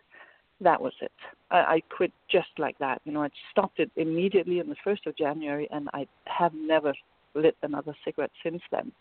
that 0.62 0.80
was 0.80 0.94
it. 1.02 1.12
I, 1.50 1.58
I 1.58 1.82
quit 1.96 2.12
just 2.30 2.50
like 2.58 2.78
that. 2.80 3.02
You 3.04 3.12
know, 3.12 3.24
I 3.24 3.30
stopped 3.52 3.80
it 3.80 3.92
immediately 3.96 4.60
on 4.60 4.70
the 4.70 4.76
first 4.84 5.08
of 5.08 5.18
January, 5.18 5.68
and 5.72 5.90
I 5.94 6.08
have 6.26 6.54
never 6.54 6.94
lit 7.34 7.56
another 7.64 7.96
cigarette 8.04 8.32
since 8.44 8.62
then. 8.72 8.92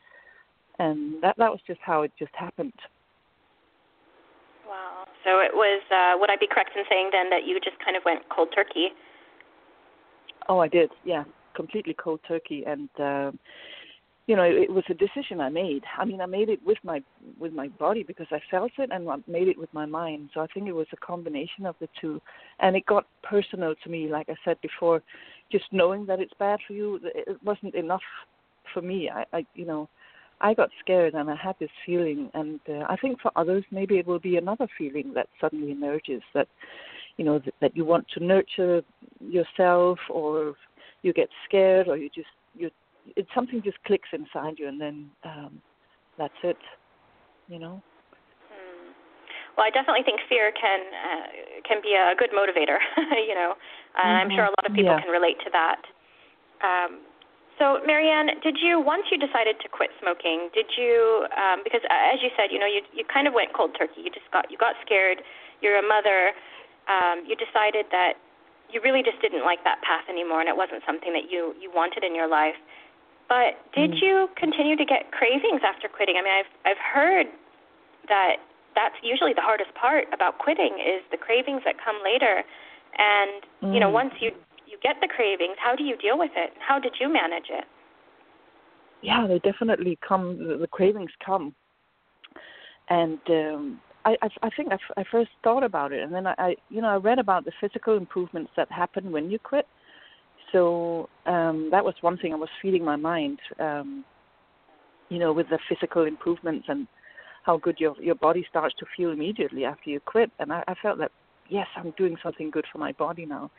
And 0.78 1.22
that 1.22 1.36
that 1.38 1.50
was 1.50 1.60
just 1.66 1.80
how 1.82 2.02
it 2.02 2.12
just 2.18 2.34
happened. 2.34 2.72
Wow. 4.66 5.04
So 5.24 5.40
it 5.40 5.52
was. 5.52 5.82
Uh, 5.90 6.18
would 6.18 6.30
I 6.30 6.36
be 6.36 6.46
correct 6.46 6.70
in 6.76 6.84
saying 6.88 7.10
then 7.12 7.28
that 7.30 7.46
you 7.46 7.58
just 7.60 7.76
kind 7.84 7.96
of 7.96 8.02
went 8.04 8.20
cold 8.28 8.48
turkey? 8.54 8.88
Oh, 10.48 10.58
I 10.58 10.68
did. 10.68 10.90
Yeah, 11.04 11.24
completely 11.54 11.94
cold 11.94 12.20
turkey, 12.26 12.64
and 12.66 12.88
uh, 12.98 13.30
you 14.26 14.36
know, 14.36 14.42
it, 14.44 14.54
it 14.54 14.70
was 14.70 14.84
a 14.88 14.94
decision 14.94 15.40
I 15.40 15.48
made. 15.48 15.82
I 15.98 16.04
mean, 16.04 16.20
I 16.20 16.26
made 16.26 16.48
it 16.48 16.60
with 16.64 16.78
my 16.84 17.02
with 17.38 17.52
my 17.52 17.66
body 17.66 18.04
because 18.04 18.28
I 18.30 18.40
felt 18.50 18.70
it, 18.78 18.90
and 18.92 19.08
I 19.08 19.16
made 19.26 19.48
it 19.48 19.58
with 19.58 19.72
my 19.74 19.86
mind. 19.86 20.30
So 20.32 20.40
I 20.40 20.46
think 20.46 20.68
it 20.68 20.72
was 20.72 20.86
a 20.92 20.96
combination 20.96 21.66
of 21.66 21.74
the 21.80 21.88
two, 22.00 22.20
and 22.60 22.76
it 22.76 22.86
got 22.86 23.06
personal 23.22 23.74
to 23.82 23.90
me. 23.90 24.08
Like 24.08 24.28
I 24.28 24.36
said 24.44 24.56
before, 24.62 25.02
just 25.50 25.64
knowing 25.72 26.06
that 26.06 26.20
it's 26.20 26.32
bad 26.38 26.60
for 26.66 26.72
you, 26.72 27.00
it 27.02 27.38
wasn't 27.44 27.74
enough 27.74 28.02
for 28.72 28.82
me. 28.82 29.10
I, 29.12 29.24
I 29.36 29.46
you 29.54 29.66
know, 29.66 29.88
I 30.40 30.54
got 30.54 30.70
scared 30.80 31.14
and 31.14 31.30
I 31.30 31.36
had 31.36 31.56
this 31.60 31.70
feeling, 31.84 32.30
and 32.34 32.60
uh, 32.68 32.84
I 32.88 32.96
think 32.96 33.20
for 33.20 33.30
others 33.36 33.64
maybe 33.70 33.98
it 33.98 34.06
will 34.06 34.18
be 34.20 34.36
another 34.36 34.68
feeling 34.78 35.12
that 35.14 35.28
suddenly 35.40 35.72
emerges 35.72 36.22
that, 36.34 36.48
you 37.16 37.24
know, 37.24 37.38
that, 37.40 37.54
that 37.60 37.76
you 37.76 37.84
want 37.84 38.06
to 38.14 38.24
nurture 38.24 38.82
yourself, 39.20 39.98
or 40.08 40.54
you 41.02 41.12
get 41.12 41.28
scared, 41.46 41.88
or 41.88 41.96
you 41.96 42.08
just 42.14 42.28
you 42.54 42.70
it 43.16 43.26
something 43.34 43.62
just 43.62 43.82
clicks 43.84 44.08
inside 44.12 44.54
you, 44.58 44.68
and 44.68 44.80
then 44.80 45.10
um, 45.24 45.60
that's 46.16 46.32
it, 46.42 46.58
you 47.48 47.58
know. 47.58 47.82
Well, 49.56 49.66
I 49.66 49.70
definitely 49.70 50.02
think 50.02 50.20
fear 50.28 50.52
can 50.52 50.80
uh, 50.92 51.26
can 51.66 51.82
be 51.82 51.94
a 51.94 52.14
good 52.16 52.30
motivator. 52.30 52.78
you 53.28 53.34
know, 53.34 53.54
uh, 53.94 54.02
mm-hmm. 54.02 54.20
I'm 54.24 54.30
sure 54.30 54.44
a 54.44 54.54
lot 54.56 54.66
of 54.66 54.72
people 54.72 54.94
yeah. 54.96 55.02
can 55.02 55.10
relate 55.10 55.38
to 55.44 55.50
that. 55.52 55.82
Um, 56.60 57.00
so, 57.60 57.76
Marianne, 57.84 58.40
did 58.40 58.56
you 58.56 58.80
once 58.80 59.04
you 59.12 59.20
decided 59.20 59.60
to 59.60 59.68
quit 59.68 59.90
smoking? 60.00 60.48
Did 60.56 60.72
you 60.80 61.28
um, 61.36 61.60
because 61.60 61.84
uh, 61.84 62.14
as 62.14 62.24
you 62.24 62.32
said, 62.32 62.48
you 62.48 62.58
know, 62.58 62.66
you 62.66 62.80
you 62.96 63.04
kind 63.04 63.28
of 63.28 63.34
went 63.36 63.52
cold 63.52 63.76
turkey. 63.76 64.00
You 64.00 64.10
just 64.10 64.30
got 64.32 64.50
you 64.50 64.56
got 64.56 64.80
scared. 64.80 65.20
You're 65.60 65.76
a 65.76 65.84
mother. 65.84 66.32
Um, 66.88 67.22
you 67.28 67.36
decided 67.36 67.86
that 67.92 68.16
you 68.72 68.80
really 68.80 69.02
just 69.04 69.20
didn't 69.20 69.44
like 69.44 69.62
that 69.68 69.82
path 69.84 70.08
anymore, 70.08 70.40
and 70.40 70.48
it 70.48 70.56
wasn't 70.56 70.80
something 70.88 71.12
that 71.12 71.28
you 71.28 71.52
you 71.60 71.68
wanted 71.68 72.00
in 72.00 72.14
your 72.14 72.28
life. 72.32 72.56
But 73.28 73.60
did 73.76 73.92
mm. 73.92 74.02
you 74.02 74.14
continue 74.40 74.74
to 74.74 74.86
get 74.88 75.12
cravings 75.12 75.60
after 75.60 75.86
quitting? 75.86 76.16
I 76.16 76.22
mean, 76.24 76.32
I've 76.32 76.52
I've 76.64 76.80
heard 76.80 77.26
that 78.08 78.40
that's 78.74 78.94
usually 79.02 79.32
the 79.34 79.42
hardest 79.42 79.70
part 79.74 80.04
about 80.12 80.38
quitting 80.38 80.78
is 80.78 81.02
the 81.10 81.16
cravings 81.16 81.62
that 81.64 81.76
come 81.82 81.96
later. 82.04 82.42
And 82.96 83.42
mm. 83.62 83.74
you 83.74 83.80
know, 83.80 83.90
mm. 83.90 84.00
once 84.00 84.14
you 84.20 84.30
you 84.66 84.78
get 84.82 84.96
the 85.00 85.08
cravings, 85.08 85.56
how 85.58 85.74
do 85.74 85.84
you 85.84 85.96
deal 85.96 86.18
with 86.18 86.32
it? 86.36 86.50
How 86.58 86.78
did 86.78 86.94
you 87.00 87.12
manage 87.12 87.50
it? 87.50 87.64
Yeah, 89.02 89.26
they 89.26 89.38
definitely 89.38 89.98
come. 90.06 90.38
The 90.38 90.68
cravings 90.70 91.10
come, 91.24 91.54
and 92.88 93.18
um, 93.28 93.80
I, 94.04 94.16
I 94.22 94.28
I 94.42 94.50
think 94.56 94.70
I, 94.70 94.74
f- 94.74 94.96
I 94.96 95.04
first 95.10 95.30
thought 95.42 95.64
about 95.64 95.92
it, 95.92 96.02
and 96.02 96.12
then 96.12 96.26
I, 96.26 96.34
I 96.38 96.56
you 96.68 96.82
know 96.82 96.88
I 96.88 96.96
read 96.96 97.18
about 97.18 97.44
the 97.44 97.52
physical 97.60 97.96
improvements 97.96 98.50
that 98.56 98.70
happen 98.70 99.10
when 99.10 99.30
you 99.30 99.38
quit. 99.38 99.66
So 100.52 101.08
um, 101.26 101.68
that 101.70 101.84
was 101.84 101.94
one 102.00 102.18
thing 102.18 102.32
I 102.32 102.36
was 102.36 102.48
feeding 102.60 102.84
my 102.84 102.96
mind, 102.96 103.38
um, 103.60 104.04
you 105.08 105.18
know, 105.18 105.32
with 105.32 105.48
the 105.48 105.58
physical 105.68 106.04
improvements 106.04 106.66
and 106.68 106.86
how 107.44 107.58
good 107.58 107.76
your 107.78 107.94
your 108.00 108.14
body 108.14 108.44
starts 108.48 108.74
to 108.78 108.86
feel 108.96 109.10
immediately 109.10 109.64
after 109.64 109.90
you 109.90 110.00
quit. 110.00 110.30
And 110.38 110.52
I, 110.52 110.62
I 110.68 110.74
felt 110.82 110.98
that 110.98 111.10
yes, 111.48 111.66
I'm 111.76 111.92
doing 111.96 112.16
something 112.22 112.50
good 112.50 112.64
for 112.72 112.78
my 112.78 112.92
body 112.92 113.26
now. 113.26 113.50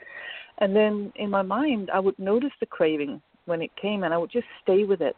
And 0.59 0.75
then 0.75 1.11
in 1.15 1.29
my 1.29 1.41
mind, 1.41 1.89
I 1.93 1.99
would 1.99 2.17
notice 2.17 2.51
the 2.59 2.65
craving 2.65 3.21
when 3.45 3.61
it 3.61 3.71
came, 3.81 4.03
and 4.03 4.13
I 4.13 4.17
would 4.17 4.31
just 4.31 4.47
stay 4.63 4.83
with 4.83 5.01
it. 5.01 5.15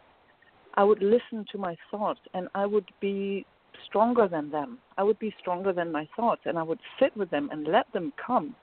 I 0.75 0.83
would 0.83 1.01
listen 1.01 1.45
to 1.51 1.57
my 1.57 1.75
thoughts, 1.91 2.19
and 2.33 2.47
I 2.55 2.65
would 2.65 2.89
be 2.99 3.45
stronger 3.85 4.27
than 4.27 4.49
them. 4.49 4.79
I 4.97 5.03
would 5.03 5.19
be 5.19 5.33
stronger 5.39 5.73
than 5.73 5.91
my 5.91 6.07
thoughts, 6.15 6.41
and 6.45 6.57
I 6.57 6.63
would 6.63 6.79
sit 6.99 7.15
with 7.15 7.29
them 7.29 7.49
and 7.51 7.67
let 7.67 7.91
them 7.93 8.13
come. 8.25 8.55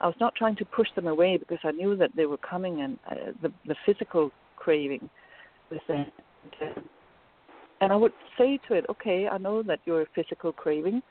I 0.00 0.06
was 0.06 0.16
not 0.18 0.34
trying 0.34 0.56
to 0.56 0.64
push 0.64 0.88
them 0.96 1.06
away 1.06 1.36
because 1.36 1.58
I 1.62 1.72
knew 1.72 1.96
that 1.96 2.10
they 2.16 2.26
were 2.26 2.38
coming, 2.38 2.82
and 2.82 2.98
uh, 3.10 3.32
the 3.42 3.52
the 3.66 3.76
physical 3.86 4.30
craving 4.56 5.08
was 5.70 5.80
there. 5.88 6.06
And 7.80 7.92
I 7.92 7.96
would 7.96 8.12
say 8.36 8.58
to 8.68 8.74
it, 8.74 8.84
okay, 8.90 9.28
I 9.28 9.38
know 9.38 9.62
that 9.62 9.80
you're 9.84 10.02
a 10.02 10.06
physical 10.14 10.52
craving, 10.52 11.02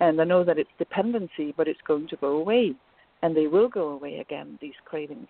and 0.00 0.20
I 0.20 0.24
know 0.24 0.44
that 0.44 0.58
it's 0.58 0.70
dependency, 0.78 1.54
but 1.56 1.68
it's 1.68 1.80
going 1.86 2.08
to 2.08 2.16
go 2.16 2.36
away, 2.36 2.74
and 3.22 3.36
they 3.36 3.46
will 3.46 3.68
go 3.68 3.88
away 3.88 4.18
again. 4.18 4.58
These 4.60 4.74
cravings. 4.84 5.28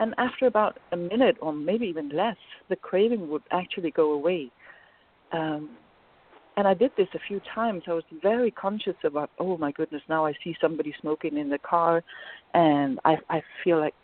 And 0.00 0.14
after 0.18 0.46
about 0.46 0.78
a 0.92 0.96
minute, 0.96 1.36
or 1.40 1.52
maybe 1.52 1.86
even 1.86 2.08
less, 2.08 2.36
the 2.68 2.76
craving 2.76 3.28
would 3.30 3.42
actually 3.50 3.90
go 3.90 4.12
away. 4.12 4.50
Um, 5.32 5.70
and 6.56 6.68
I 6.68 6.74
did 6.74 6.90
this 6.96 7.08
a 7.14 7.18
few 7.28 7.40
times. 7.54 7.84
I 7.86 7.92
was 7.92 8.04
very 8.22 8.50
conscious 8.50 8.96
about, 9.04 9.30
oh 9.38 9.56
my 9.56 9.72
goodness, 9.72 10.02
now 10.08 10.26
I 10.26 10.34
see 10.44 10.54
somebody 10.60 10.94
smoking 11.00 11.38
in 11.38 11.48
the 11.48 11.58
car, 11.58 12.02
and 12.52 12.98
I 13.04 13.16
I 13.30 13.42
feel 13.64 13.78
like 13.78 13.94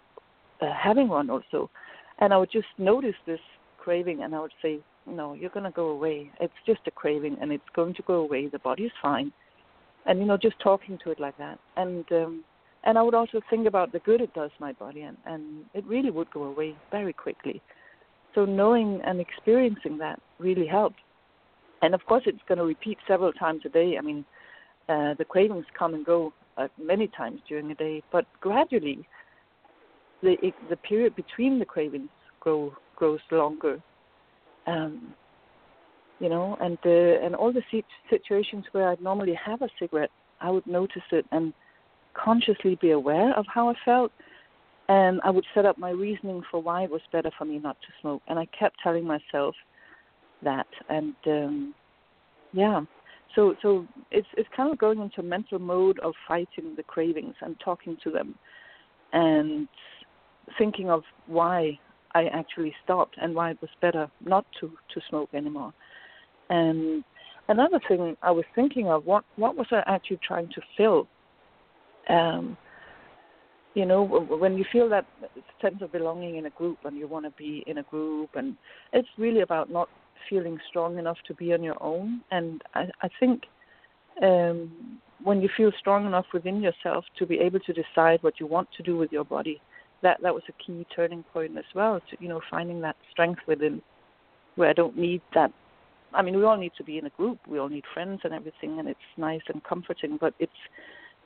uh, 0.63 0.73
having 0.73 1.09
one 1.09 1.29
also. 1.31 1.69
And 2.21 2.33
I 2.33 2.37
would 2.37 2.51
just 2.51 2.69
notice 2.79 3.15
this 3.27 3.41
craving, 3.79 4.23
and 4.23 4.35
I 4.35 4.41
would 4.41 4.53
say, 4.63 4.79
no, 5.09 5.35
you're 5.35 5.51
going 5.51 5.65
to 5.65 5.71
go 5.71 5.89
away. 5.89 6.31
It's 6.41 6.53
just 6.67 6.81
a 6.87 6.91
craving, 6.91 7.37
and 7.41 7.53
it's 7.53 7.65
going 7.75 7.95
to 7.95 8.03
go 8.03 8.15
away. 8.15 8.49
The 8.49 8.59
body's 8.59 8.91
fine, 9.03 9.33
and 10.07 10.19
you 10.19 10.27
know, 10.27 10.37
just 10.37 10.59
talking 10.61 10.99
to 11.05 11.11
it 11.11 11.21
like 11.21 11.37
that, 11.39 11.59
and 11.77 12.05
um, 12.13 12.45
and 12.85 12.97
I 12.97 13.03
would 13.03 13.15
also 13.15 13.41
think 13.51 13.67
about 13.67 13.93
the 13.93 13.99
good 14.01 14.21
it 14.21 14.33
does 14.35 14.51
my 14.61 14.73
body, 14.73 15.03
and 15.03 15.17
and 15.27 15.65
it 15.75 15.85
really 15.87 16.11
would 16.11 16.31
go 16.31 16.45
away 16.45 16.75
very 16.91 17.13
quickly. 17.13 17.61
So 18.35 18.45
knowing 18.45 19.01
and 19.05 19.21
experiencing 19.21 19.99
that 19.99 20.21
really 20.39 20.67
helped 20.67 21.01
and 21.83 21.95
of 21.95 22.05
course 22.07 22.23
it's 22.27 22.43
going 22.49 22.59
to 22.59 22.65
repeat 22.65 22.99
several 23.07 23.33
times 23.33 23.63
a 23.65 23.69
day. 23.69 23.97
I 23.99 24.01
mean, 24.01 24.25
uh, 24.89 25.15
the 25.19 25.25
cravings 25.25 25.67
come 25.79 25.95
and 25.95 26.05
go 26.05 26.33
uh, 26.57 26.69
many 26.81 27.09
times 27.09 27.41
during 27.49 27.71
a 27.71 27.75
day, 27.75 28.03
but 28.11 28.27
gradually 28.41 29.07
the 30.23 30.37
the 30.69 30.77
period 30.77 31.15
between 31.15 31.59
the 31.59 31.65
cravings 31.65 32.09
grow 32.41 32.73
grows 32.97 33.21
longer. 33.31 33.81
Um, 34.69 35.15
you 36.21 36.29
know, 36.29 36.57
and 36.61 36.79
uh, 36.85 37.25
and 37.25 37.35
all 37.35 37.53
the 37.53 37.63
situations 38.11 38.65
where 38.73 38.89
I'd 38.89 39.01
normally 39.01 39.35
have 39.35 39.63
a 39.63 39.69
cigarette, 39.79 40.11
I 40.41 40.51
would 40.51 40.67
notice 40.67 41.03
it 41.13 41.25
and 41.31 41.53
consciously 42.15 42.77
be 42.81 42.91
aware 42.91 43.33
of 43.39 43.47
how 43.53 43.69
I 43.69 43.75
felt, 43.85 44.11
and 44.89 45.21
I 45.25 45.31
would 45.31 45.47
set 45.55 45.65
up 45.65 45.79
my 45.79 45.91
reasoning 45.91 46.43
for 46.51 46.61
why 46.61 46.83
it 46.83 46.91
was 46.91 47.01
better 47.13 47.31
for 47.39 47.45
me 47.45 47.59
not 47.59 47.77
to 47.81 47.89
smoke. 48.01 48.23
And 48.27 48.39
I 48.39 48.47
kept 48.59 48.77
telling 48.83 49.05
myself, 49.05 49.55
that. 50.43 50.67
And 50.89 51.15
um 51.27 51.75
yeah. 52.53 52.81
So 53.35 53.55
so 53.63 53.87
it's 54.11 54.29
it's 54.37 54.49
kind 54.57 54.71
of 54.73 54.79
going 54.79 55.01
into 55.01 55.21
a 55.21 55.25
mental 55.25 55.59
mode 55.59 55.99
of 56.01 56.15
fighting 56.27 56.75
the 56.77 56.83
cravings 56.83 57.35
and 57.41 57.57
talking 57.65 57.97
to 58.05 58.11
them 58.11 58.35
and 59.13 59.69
thinking 60.59 60.91
of 60.91 61.03
why 61.27 61.79
I 62.15 62.27
actually 62.27 62.75
stopped 62.85 63.17
and 63.21 63.35
why 63.35 63.51
it 63.51 63.59
was 63.61 63.71
better 63.81 64.11
not 64.25 64.45
to 64.61 64.71
to 64.95 65.01
smoke 65.09 65.31
anymore 65.35 65.73
and 66.51 67.05
another 67.49 67.81
thing 67.89 68.17
I 68.23 68.31
was 68.31 68.45
thinking 68.55 68.89
of 68.89 69.05
what 69.07 69.25
what 69.37 69.57
was 69.57 69.67
I 69.71 69.83
actually 69.87 70.21
trying 70.27 70.49
to 70.49 70.61
fill 70.77 71.09
um 72.09 72.57
you 73.75 73.87
know 73.87 74.05
when 74.05 74.57
you 74.57 74.65
feel 74.73 74.89
that 74.89 75.07
sense 75.61 75.83
of 75.83 75.93
belonging 75.93 76.37
in 76.37 76.47
a 76.47 76.51
group 76.51 76.79
and 76.85 76.97
you 76.97 77.07
want 77.07 77.25
to 77.25 77.33
be 77.33 77.65
in 77.67 77.79
a 77.79 77.83
group 77.85 78.31
and 78.35 78.57
it's 78.93 79.09
really 79.19 79.43
about 79.43 79.71
not 79.71 79.89
feeling 80.29 80.59
strong 80.69 80.99
enough 80.99 81.17
to 81.27 81.35
be 81.35 81.53
on 81.53 81.63
your 81.63 81.81
own. 81.83 82.23
And 82.31 82.63
I, 82.75 82.87
I 83.03 83.09
think 83.21 83.43
um, 84.23 85.01
when 85.23 85.41
you 85.41 85.49
feel 85.57 85.73
strong 85.79 86.07
enough 86.07 86.27
within 86.33 86.61
yourself 86.61 87.05
to 87.19 87.27
be 87.27 87.39
able 87.39 87.61
to 87.61 87.73
decide 87.73 88.23
what 88.23 88.41
you 88.41 88.47
want 88.47 88.69
to 88.77 88.83
do 88.83 88.97
with 88.97 89.13
your 89.13 89.25
body, 89.25 89.61
that 90.03 90.19
that 90.23 90.35
was 90.35 90.43
a 90.49 90.53
key 90.65 90.87
turning 90.95 91.25
point 91.33 91.57
as 91.59 91.65
well. 91.75 92.01
To 92.01 92.17
you 92.21 92.29
know, 92.29 92.41
finding 92.51 92.81
that 92.83 92.97
strength 93.11 93.41
within, 93.47 93.83
where 94.57 94.71
I 94.71 94.73
don't 94.73 94.97
need 94.97 95.23
that. 95.35 95.53
I 96.15 96.23
mean, 96.23 96.37
we 96.37 96.45
all 96.45 96.57
need 96.57 96.73
to 96.79 96.85
be 96.85 96.99
in 96.99 97.07
a 97.07 97.11
group. 97.11 97.39
We 97.47 97.59
all 97.59 97.69
need 97.69 97.85
friends 97.93 98.21
and 98.25 98.33
everything, 98.33 98.79
and 98.79 98.89
it's 98.89 98.99
nice 99.17 99.43
and 99.49 99.63
comforting. 99.65 100.19
But 100.21 100.35
it's 100.39 100.53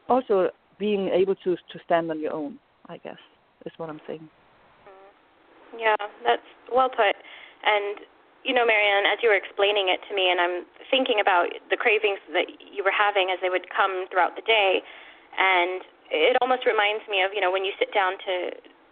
also 0.09 0.51
being 0.79 1.09
able 1.09 1.35
to 1.37 1.57
to 1.57 1.79
stand 1.85 2.11
on 2.11 2.21
your 2.21 2.33
own. 2.33 2.59
I 2.89 2.97
guess 2.99 3.19
is 3.65 3.73
what 3.77 3.91
I'm 3.91 4.01
saying. 4.07 4.21
Mm-hmm. 4.21 5.79
Yeah, 5.79 5.97
that's 6.25 6.43
well 6.73 6.89
put. 6.89 7.15
And 7.65 7.99
you 8.45 8.53
know, 8.55 8.67
Marianne, 8.67 9.07
as 9.07 9.23
you 9.23 9.31
were 9.31 9.39
explaining 9.39 9.87
it 9.87 10.03
to 10.11 10.15
me, 10.15 10.31
and 10.31 10.41
I'm 10.41 10.67
thinking 10.91 11.23
about 11.23 11.55
the 11.71 11.79
cravings 11.79 12.19
that 12.35 12.51
you 12.59 12.83
were 12.83 12.95
having 12.95 13.31
as 13.31 13.39
they 13.39 13.51
would 13.51 13.71
come 13.71 14.07
throughout 14.11 14.35
the 14.35 14.43
day, 14.43 14.83
and 15.39 15.83
it 16.13 16.37
almost 16.45 16.69
reminds 16.69 17.09
me 17.09 17.25
of, 17.25 17.33
you 17.33 17.41
know, 17.41 17.51
when 17.51 17.65
you 17.65 17.73
sit 17.81 17.93
down 17.97 18.21
to 18.21 18.35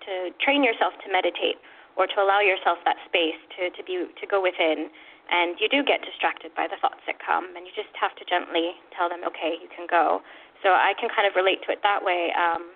to 0.08 0.32
train 0.40 0.64
yourself 0.64 0.96
to 1.04 1.12
meditate 1.12 1.60
or 1.94 2.08
to 2.08 2.16
allow 2.16 2.40
yourself 2.40 2.80
that 2.88 2.96
space 3.04 3.36
to 3.60 3.68
to 3.76 3.84
be 3.84 4.08
to 4.08 4.24
go 4.24 4.40
within, 4.40 4.88
and 5.28 5.60
you 5.60 5.68
do 5.68 5.84
get 5.84 6.00
distracted 6.00 6.50
by 6.56 6.64
the 6.64 6.80
thoughts 6.80 7.04
that 7.04 7.20
come, 7.20 7.52
and 7.52 7.68
you 7.68 7.72
just 7.76 7.92
have 7.94 8.16
to 8.16 8.24
gently 8.24 8.74
tell 8.96 9.12
them, 9.12 9.20
okay, 9.28 9.60
you 9.60 9.68
can 9.68 9.84
go. 9.84 10.24
So 10.64 10.72
I 10.72 10.96
can 10.96 11.12
kind 11.12 11.28
of 11.28 11.36
relate 11.36 11.60
to 11.68 11.72
it 11.72 11.80
that 11.84 12.04
way, 12.04 12.32
um, 12.36 12.72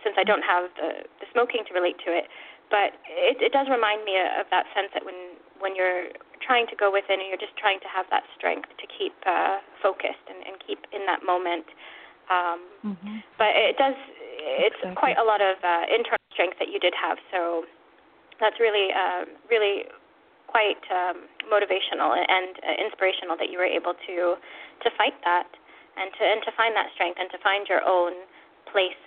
since 0.00 0.16
I 0.16 0.24
don't 0.24 0.44
have 0.44 0.72
the 0.80 1.04
the 1.20 1.26
smoking 1.30 1.68
to 1.68 1.72
relate 1.76 2.00
to 2.08 2.10
it 2.10 2.26
but 2.70 2.96
it, 3.06 3.40
it 3.44 3.52
does 3.52 3.68
remind 3.68 4.04
me 4.04 4.16
of 4.16 4.48
that 4.48 4.66
sense 4.72 4.88
that 4.94 5.04
when 5.04 5.36
when 5.60 5.76
you're 5.76 6.12
trying 6.44 6.66
to 6.68 6.76
go 6.76 6.92
within 6.92 7.20
and 7.22 7.28
you're 7.28 7.40
just 7.40 7.56
trying 7.56 7.80
to 7.80 7.88
have 7.88 8.04
that 8.12 8.24
strength 8.36 8.68
to 8.76 8.86
keep 8.90 9.16
uh, 9.24 9.62
focused 9.80 10.26
and, 10.28 10.44
and 10.44 10.60
keep 10.60 10.84
in 10.92 11.06
that 11.08 11.24
moment. 11.24 11.64
Um, 12.30 12.60
mm-hmm. 12.84 13.16
But 13.36 13.52
it 13.56 13.76
does 13.76 13.96
it's 14.44 14.76
exactly. 14.76 14.96
quite 14.96 15.18
a 15.18 15.24
lot 15.24 15.40
of 15.40 15.56
uh, 15.64 15.88
internal 15.88 16.20
strength 16.32 16.60
that 16.60 16.68
you 16.68 16.78
did 16.78 16.92
have. 16.92 17.16
So 17.32 17.64
that's 18.40 18.60
really 18.60 18.92
uh, 18.92 19.24
really 19.48 19.88
quite 20.46 20.80
um, 20.92 21.26
motivational 21.48 22.14
and 22.14 22.54
uh, 22.62 22.76
inspirational 22.78 23.36
that 23.40 23.50
you 23.50 23.58
were 23.58 23.68
able 23.68 23.94
to 24.06 24.36
to 24.84 24.88
fight 24.96 25.16
that 25.24 25.48
and 25.96 26.12
to 26.18 26.22
and 26.22 26.40
to 26.44 26.50
find 26.56 26.76
that 26.76 26.92
strength 26.94 27.18
and 27.18 27.30
to 27.30 27.38
find 27.40 27.66
your 27.68 27.82
own 27.86 28.12
place 28.70 29.00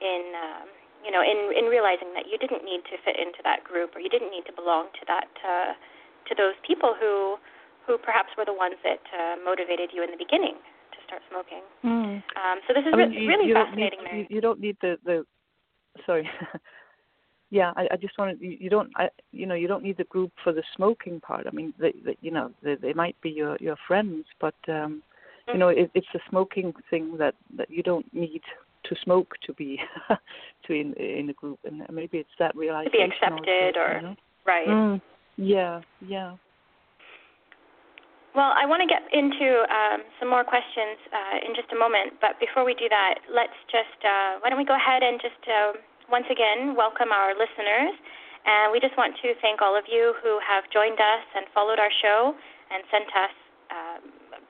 in. 0.00 0.32
Um, 0.36 0.68
you 1.02 1.10
know, 1.10 1.18
in 1.18 1.50
in 1.50 1.66
realizing 1.66 2.14
that 2.14 2.30
you 2.30 2.38
didn't 2.38 2.62
need 2.62 2.86
to 2.86 2.94
fit 3.02 3.18
into 3.18 3.42
that 3.42 3.66
group 3.66 3.90
or 3.96 3.98
you 3.98 4.06
didn't 4.06 4.30
need 4.30 4.46
to 4.46 4.54
belong 4.54 4.86
to 4.94 5.02
that 5.10 5.26
uh, 5.42 5.74
to 6.30 6.32
those 6.38 6.54
people 6.62 6.94
who 6.94 7.42
who 7.82 7.98
perhaps 7.98 8.30
were 8.38 8.46
the 8.46 8.54
ones 8.54 8.78
that 8.86 9.02
uh, 9.10 9.34
motivated 9.42 9.90
you 9.90 10.06
in 10.06 10.14
the 10.14 10.16
beginning 10.16 10.54
start 11.12 11.22
smoking. 11.30 11.62
Mm. 11.84 12.22
Um, 12.36 12.60
so 12.66 12.74
this 12.74 12.84
is 12.86 12.94
mean, 12.94 13.12
you, 13.12 13.28
really 13.28 13.48
you 13.48 13.54
fascinating. 13.54 13.98
Don't 14.04 14.14
need, 14.14 14.26
you, 14.30 14.36
you 14.36 14.40
don't 14.40 14.60
need 14.60 14.76
the 14.80 14.98
the 15.04 15.24
sorry. 16.06 16.28
yeah, 17.50 17.72
I, 17.76 17.88
I 17.92 17.96
just 17.96 18.16
wanted 18.18 18.40
you, 18.40 18.56
you 18.58 18.70
don't 18.70 18.90
I 18.96 19.08
you 19.32 19.46
know 19.46 19.54
you 19.54 19.68
don't 19.68 19.82
need 19.82 19.96
the 19.96 20.04
group 20.04 20.32
for 20.42 20.52
the 20.52 20.62
smoking 20.76 21.20
part. 21.20 21.46
I 21.46 21.50
mean, 21.50 21.74
they, 21.78 21.92
they 22.04 22.16
you 22.20 22.30
know 22.30 22.50
they, 22.62 22.76
they 22.76 22.92
might 22.92 23.20
be 23.20 23.30
your 23.30 23.56
your 23.60 23.76
friends, 23.86 24.24
but 24.40 24.54
um, 24.68 25.02
you 25.48 25.58
know 25.58 25.68
it, 25.68 25.90
it's 25.94 26.06
the 26.12 26.20
smoking 26.28 26.72
thing 26.90 27.16
that 27.18 27.34
that 27.56 27.70
you 27.70 27.82
don't 27.82 28.12
need 28.14 28.42
to 28.84 28.96
smoke 29.02 29.34
to 29.46 29.52
be 29.54 29.80
to 30.66 30.72
in 30.72 30.94
in 30.94 31.28
a 31.30 31.34
group, 31.34 31.58
and 31.64 31.82
maybe 31.92 32.18
it's 32.18 32.36
that 32.38 32.54
realization. 32.56 32.92
To 32.92 32.98
be 32.98 33.04
accepted, 33.04 33.76
also, 33.76 33.90
or 33.90 33.96
you 33.96 34.02
know? 34.02 34.16
right. 34.46 34.68
Mm, 34.68 35.02
yeah, 35.36 35.80
yeah. 36.00 36.36
Well, 38.32 38.56
I 38.56 38.64
want 38.64 38.80
to 38.80 38.88
get 38.88 39.04
into 39.12 39.60
um, 39.68 40.00
some 40.16 40.32
more 40.32 40.40
questions 40.40 40.96
uh, 41.12 41.44
in 41.44 41.52
just 41.52 41.68
a 41.68 41.76
moment, 41.76 42.16
but 42.16 42.40
before 42.40 42.64
we 42.64 42.72
do 42.72 42.88
that, 42.88 43.20
let's 43.28 43.56
just 43.68 44.00
uh, 44.00 44.40
why 44.40 44.48
don't 44.48 44.56
we 44.56 44.64
go 44.64 44.76
ahead 44.76 45.04
and 45.04 45.20
just 45.20 45.36
uh, 45.44 45.76
once 46.08 46.24
again 46.32 46.72
welcome 46.72 47.12
our 47.12 47.36
listeners 47.36 47.92
And 48.44 48.72
we 48.72 48.80
just 48.80 48.96
want 48.96 49.14
to 49.22 49.36
thank 49.38 49.62
all 49.62 49.76
of 49.76 49.84
you 49.86 50.14
who 50.24 50.40
have 50.42 50.64
joined 50.72 50.98
us 50.98 51.24
and 51.36 51.46
followed 51.54 51.78
our 51.78 51.92
show 52.02 52.34
and 52.72 52.82
sent 52.90 53.08
us 53.14 53.34
uh, 53.70 53.98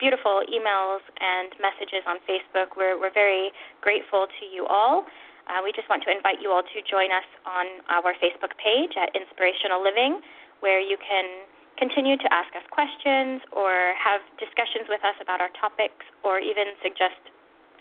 beautiful 0.00 0.40
emails 0.48 1.04
and 1.20 1.52
messages 1.60 2.00
on 2.08 2.16
Facebook. 2.24 2.78
We're, 2.78 2.96
we're 2.96 3.12
very 3.12 3.52
grateful 3.84 4.26
to 4.30 4.44
you 4.46 4.64
all. 4.66 5.04
Uh, 5.50 5.60
we 5.60 5.74
just 5.74 5.90
want 5.90 6.06
to 6.06 6.10
invite 6.14 6.40
you 6.40 6.54
all 6.54 6.62
to 6.62 6.78
join 6.88 7.12
us 7.12 7.26
on 7.44 7.82
our 7.90 8.14
Facebook 8.22 8.56
page 8.56 8.96
at 8.96 9.12
Inspirational 9.12 9.82
Living, 9.82 10.22
where 10.62 10.80
you 10.80 10.96
can 10.96 11.50
continue 11.78 12.16
to 12.16 12.28
ask 12.32 12.52
us 12.54 12.64
questions 12.70 13.40
or 13.52 13.94
have 13.96 14.20
discussions 14.38 14.86
with 14.88 15.02
us 15.04 15.16
about 15.20 15.40
our 15.40 15.50
topics 15.58 16.04
or 16.24 16.38
even 16.38 16.76
suggest 16.82 17.18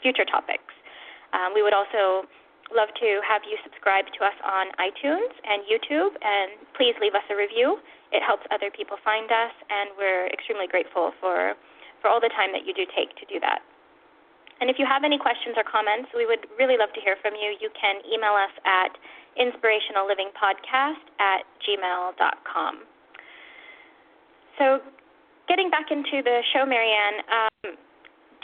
future 0.02 0.26
topics. 0.26 0.74
Um, 1.34 1.54
we 1.56 1.64
would 1.64 1.74
also 1.74 2.28
love 2.72 2.92
to 3.00 3.20
have 3.28 3.44
you 3.44 3.60
subscribe 3.64 4.08
to 4.16 4.22
us 4.24 4.36
on 4.44 4.72
iTunes 4.80 5.32
and 5.44 5.64
YouTube, 5.68 6.16
and 6.24 6.56
please 6.76 6.96
leave 7.04 7.16
us 7.16 7.24
a 7.30 7.36
review. 7.36 7.80
It 8.12 8.24
helps 8.24 8.44
other 8.52 8.72
people 8.72 8.96
find 9.04 9.28
us, 9.32 9.54
and 9.70 9.92
we're 9.96 10.28
extremely 10.32 10.68
grateful 10.68 11.12
for, 11.20 11.56
for 12.00 12.08
all 12.08 12.20
the 12.20 12.32
time 12.32 12.52
that 12.56 12.64
you 12.68 12.74
do 12.74 12.88
take 12.96 13.16
to 13.20 13.26
do 13.28 13.40
that. 13.44 13.60
And 14.60 14.70
if 14.70 14.78
you 14.78 14.86
have 14.86 15.04
any 15.04 15.18
questions 15.18 15.58
or 15.58 15.66
comments, 15.66 16.14
we 16.16 16.26
would 16.30 16.46
really 16.56 16.78
love 16.78 16.94
to 16.94 17.02
hear 17.02 17.18
from 17.20 17.34
you. 17.34 17.58
You 17.60 17.74
can 17.74 17.98
email 18.06 18.38
us 18.38 18.54
at 18.64 18.94
inspirationallivingpodcast 19.36 21.02
at 21.20 21.44
gmail.com. 21.66 22.91
So, 24.62 24.78
getting 25.50 25.74
back 25.74 25.90
into 25.90 26.22
the 26.22 26.46
show, 26.54 26.70
Marianne, 26.70 27.26
um, 27.34 27.74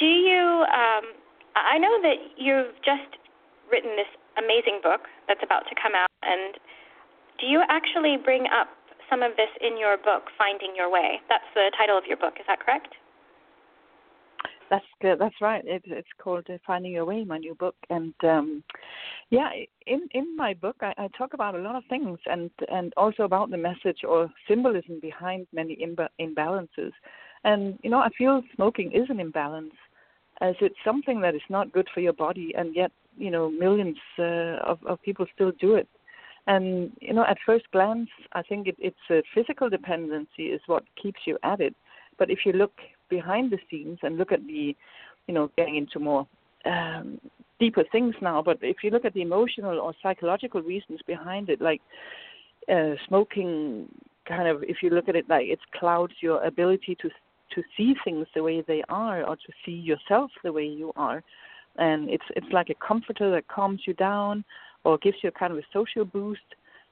do 0.01 0.09
you? 0.09 0.65
Um, 0.65 1.13
I 1.53 1.77
know 1.77 2.01
that 2.01 2.33
you've 2.33 2.73
just 2.81 3.21
written 3.69 3.93
this 3.93 4.09
amazing 4.33 4.81
book 4.81 5.05
that's 5.29 5.45
about 5.45 5.69
to 5.69 5.77
come 5.77 5.93
out, 5.93 6.09
and 6.25 6.57
do 7.37 7.45
you 7.45 7.61
actually 7.69 8.17
bring 8.17 8.49
up 8.49 8.73
some 9.13 9.21
of 9.21 9.37
this 9.37 9.53
in 9.61 9.77
your 9.77 9.93
book, 9.93 10.33
Finding 10.41 10.73
Your 10.73 10.89
Way? 10.89 11.21
That's 11.29 11.45
the 11.53 11.69
title 11.77 12.01
of 12.01 12.09
your 12.09 12.17
book, 12.17 12.41
is 12.41 12.49
that 12.49 12.65
correct? 12.65 12.97
That's 14.69 14.85
good. 15.01 15.19
That's 15.19 15.35
right. 15.41 15.63
It, 15.65 15.83
it's 15.85 16.07
called 16.21 16.45
uh, 16.49 16.57
Finding 16.65 16.91
Your 16.91 17.05
Way, 17.05 17.23
my 17.23 17.37
new 17.37 17.55
book, 17.55 17.75
and 17.89 18.13
um, 18.23 18.63
yeah, 19.29 19.49
in 19.85 20.07
in 20.11 20.35
my 20.35 20.53
book, 20.53 20.75
I, 20.81 20.93
I 20.97 21.07
talk 21.17 21.33
about 21.33 21.55
a 21.55 21.59
lot 21.59 21.75
of 21.75 21.83
things, 21.89 22.19
and 22.25 22.49
and 22.69 22.93
also 22.97 23.23
about 23.23 23.49
the 23.49 23.57
message 23.57 23.99
or 24.07 24.29
symbolism 24.47 24.99
behind 25.01 25.47
many 25.53 25.77
imba- 25.77 26.09
imbalances. 26.19 26.91
And 27.43 27.79
you 27.83 27.89
know, 27.89 27.99
I 27.99 28.09
feel 28.17 28.41
smoking 28.55 28.91
is 28.91 29.09
an 29.09 29.19
imbalance, 29.19 29.73
as 30.41 30.55
it's 30.59 30.75
something 30.83 31.21
that 31.21 31.35
is 31.35 31.47
not 31.49 31.71
good 31.71 31.87
for 31.93 32.01
your 32.01 32.13
body, 32.13 32.53
and 32.57 32.75
yet 32.75 32.91
you 33.17 33.31
know 33.31 33.49
millions 33.49 33.97
uh, 34.19 34.57
of, 34.65 34.79
of 34.85 35.01
people 35.01 35.25
still 35.33 35.51
do 35.61 35.75
it. 35.75 35.87
And 36.47 36.91
you 36.99 37.13
know, 37.13 37.25
at 37.25 37.37
first 37.45 37.65
glance, 37.71 38.09
I 38.33 38.41
think 38.41 38.67
it, 38.67 38.75
it's 38.79 38.97
a 39.09 39.23
physical 39.33 39.69
dependency 39.69 40.47
is 40.47 40.61
what 40.65 40.83
keeps 41.01 41.21
you 41.25 41.37
at 41.43 41.61
it. 41.61 41.75
But 42.17 42.29
if 42.29 42.39
you 42.45 42.51
look 42.53 42.73
behind 43.09 43.51
the 43.51 43.59
scenes 43.69 43.99
and 44.03 44.17
look 44.17 44.31
at 44.31 44.45
the, 44.45 44.75
you 45.27 45.33
know, 45.33 45.49
getting 45.57 45.75
into 45.75 45.99
more 45.99 46.27
um, 46.65 47.19
deeper 47.59 47.83
things 47.91 48.15
now. 48.21 48.41
But 48.41 48.59
if 48.61 48.77
you 48.83 48.89
look 48.89 49.05
at 49.05 49.13
the 49.13 49.21
emotional 49.21 49.79
or 49.79 49.93
psychological 50.01 50.61
reasons 50.61 50.99
behind 51.07 51.49
it, 51.49 51.61
like 51.61 51.81
uh, 52.71 52.95
smoking, 53.07 53.87
kind 54.27 54.47
of, 54.47 54.63
if 54.63 54.77
you 54.81 54.89
look 54.89 55.09
at 55.09 55.15
it 55.15 55.29
like 55.29 55.47
it 55.47 55.59
clouds 55.77 56.13
your 56.21 56.43
ability 56.43 56.97
to 57.01 57.09
to 57.55 57.63
see 57.77 57.95
things 58.03 58.27
the 58.35 58.43
way 58.43 58.61
they 58.67 58.83
are 58.89 59.23
or 59.23 59.37
to 59.37 59.53
see 59.65 59.71
yourself 59.71 60.29
the 60.43 60.51
way 60.51 60.65
you 60.65 60.91
are 60.97 61.23
and 61.77 62.09
it's 62.09 62.23
it's 62.35 62.51
like 62.51 62.69
a 62.69 62.75
comforter 62.85 63.31
that 63.31 63.47
calms 63.47 63.81
you 63.85 63.93
down 63.93 64.43
or 64.83 64.97
gives 64.97 65.17
you 65.21 65.29
a 65.29 65.31
kind 65.31 65.51
of 65.51 65.59
a 65.59 65.63
social 65.73 66.05
boost. 66.05 66.41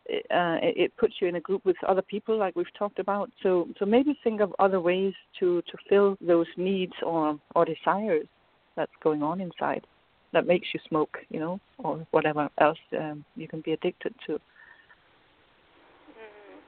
Uh, 0.08 0.60
it, 0.62 0.96
puts 0.98 1.16
you 1.20 1.28
in 1.28 1.36
a 1.36 1.40
group 1.40 1.66
with 1.66 1.76
other 1.88 2.04
people, 2.04 2.38
like 2.38 2.56
we've 2.56 2.72
talked 2.78 3.00
about. 3.00 3.32
So 3.42 3.68
so 3.80 3.86
maybe 3.86 4.16
think 4.24 4.40
of 4.40 4.54
other 4.60 4.80
ways 4.80 5.16
to 5.40 5.64
to 5.64 5.78
fill 5.90 6.16
those 6.22 6.46
needs 6.58 6.94
or 7.02 7.40
or 7.56 7.66
desires 7.66 8.28
that's 8.76 8.92
going 9.04 9.24
on 9.24 9.42
inside 9.42 9.88
that 10.32 10.46
makes 10.46 10.68
you 10.76 10.80
smoke, 10.88 11.18
you 11.30 11.40
know, 11.40 11.60
or 11.80 12.06
whatever 12.12 12.50
else 12.60 12.78
um, 13.00 13.26
you 13.36 13.48
can 13.48 13.62
be 13.62 13.72
addicted 13.72 14.14
to. 14.28 14.34
Mm-hmm. 14.34 16.60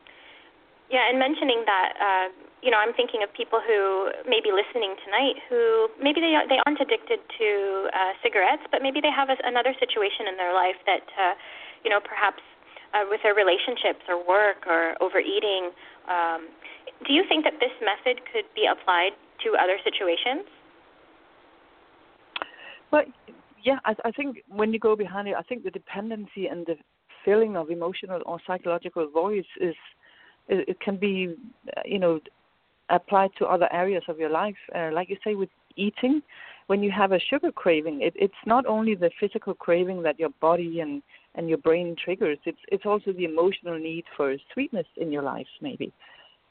Yeah, 0.90 1.08
and 1.10 1.20
mentioning 1.20 1.64
that. 1.68 1.94
Uh 2.02 2.30
you 2.62 2.72
know, 2.72 2.78
I'm 2.82 2.94
thinking 2.94 3.22
of 3.22 3.30
people 3.38 3.62
who 3.62 4.10
may 4.26 4.42
be 4.42 4.50
listening 4.50 4.98
tonight 5.06 5.38
who 5.46 5.90
maybe 6.02 6.22
they 6.22 6.34
they 6.50 6.58
aren't 6.66 6.82
addicted 6.82 7.22
to 7.38 7.90
uh, 7.94 8.18
cigarettes, 8.24 8.66
but 8.72 8.82
maybe 8.82 9.00
they 9.00 9.14
have 9.14 9.30
a, 9.30 9.38
another 9.46 9.78
situation 9.78 10.26
in 10.26 10.38
their 10.42 10.54
life 10.54 10.78
that, 10.90 11.06
uh, 11.14 11.34
you 11.86 11.94
know, 11.94 12.02
perhaps 12.02 12.42
uh, 12.94 13.06
with 13.10 13.22
their 13.24 13.36
relationships 13.36 14.04
or 14.08 14.18
work 14.28 14.66
or 14.68 14.96
overeating. 15.02 15.72
Um, 16.08 16.48
do 17.06 17.14
you 17.14 17.24
think 17.28 17.44
that 17.44 17.60
this 17.60 17.74
method 17.82 18.22
could 18.32 18.46
be 18.56 18.66
applied 18.66 19.12
to 19.44 19.56
other 19.62 19.78
situations? 19.84 20.48
Well, 22.92 23.04
yeah, 23.64 23.80
I, 23.86 23.96
I 24.06 24.12
think 24.12 24.44
when 24.48 24.72
you 24.74 24.80
go 24.80 24.96
behind 24.96 25.28
it, 25.28 25.36
I 25.38 25.42
think 25.44 25.64
the 25.64 25.72
dependency 25.72 26.48
and 26.48 26.66
the 26.66 26.76
feeling 27.26 27.58
of 27.58 27.70
emotional 27.70 28.22
or 28.26 28.40
psychological 28.48 29.10
voice 29.10 29.46
is 29.60 29.76
it, 30.48 30.70
it 30.70 30.80
can 30.80 30.98
be, 30.98 31.36
you 31.86 32.00
know, 32.00 32.20
applied 32.90 33.32
to 33.38 33.46
other 33.46 33.68
areas 33.74 34.04
of 34.08 34.18
your 34.18 34.30
life. 34.30 34.56
Uh, 34.74 34.90
like 34.94 35.10
you 35.10 35.18
say, 35.24 35.36
with 35.36 35.50
eating, 35.76 36.22
when 36.68 36.84
you 36.84 36.92
have 36.92 37.14
a 37.14 37.20
sugar 37.20 37.52
craving, 37.52 38.02
it, 38.02 38.14
it's 38.16 38.34
not 38.46 38.66
only 38.66 38.94
the 38.94 39.10
physical 39.20 39.54
craving 39.54 40.04
that 40.04 40.20
your 40.20 40.30
body 40.42 40.82
and, 40.82 41.02
and 41.36 41.50
your 41.50 41.58
brain 41.58 41.96
triggers. 42.04 42.38
It's 42.46 42.60
it's 42.68 42.86
also 42.86 43.14
the 43.14 43.26
emotional 43.26 43.80
need 43.80 44.04
for 44.16 44.36
sweetness 44.54 44.86
in 44.98 45.12
your 45.12 45.24
life, 45.24 45.48
maybe. 45.62 45.92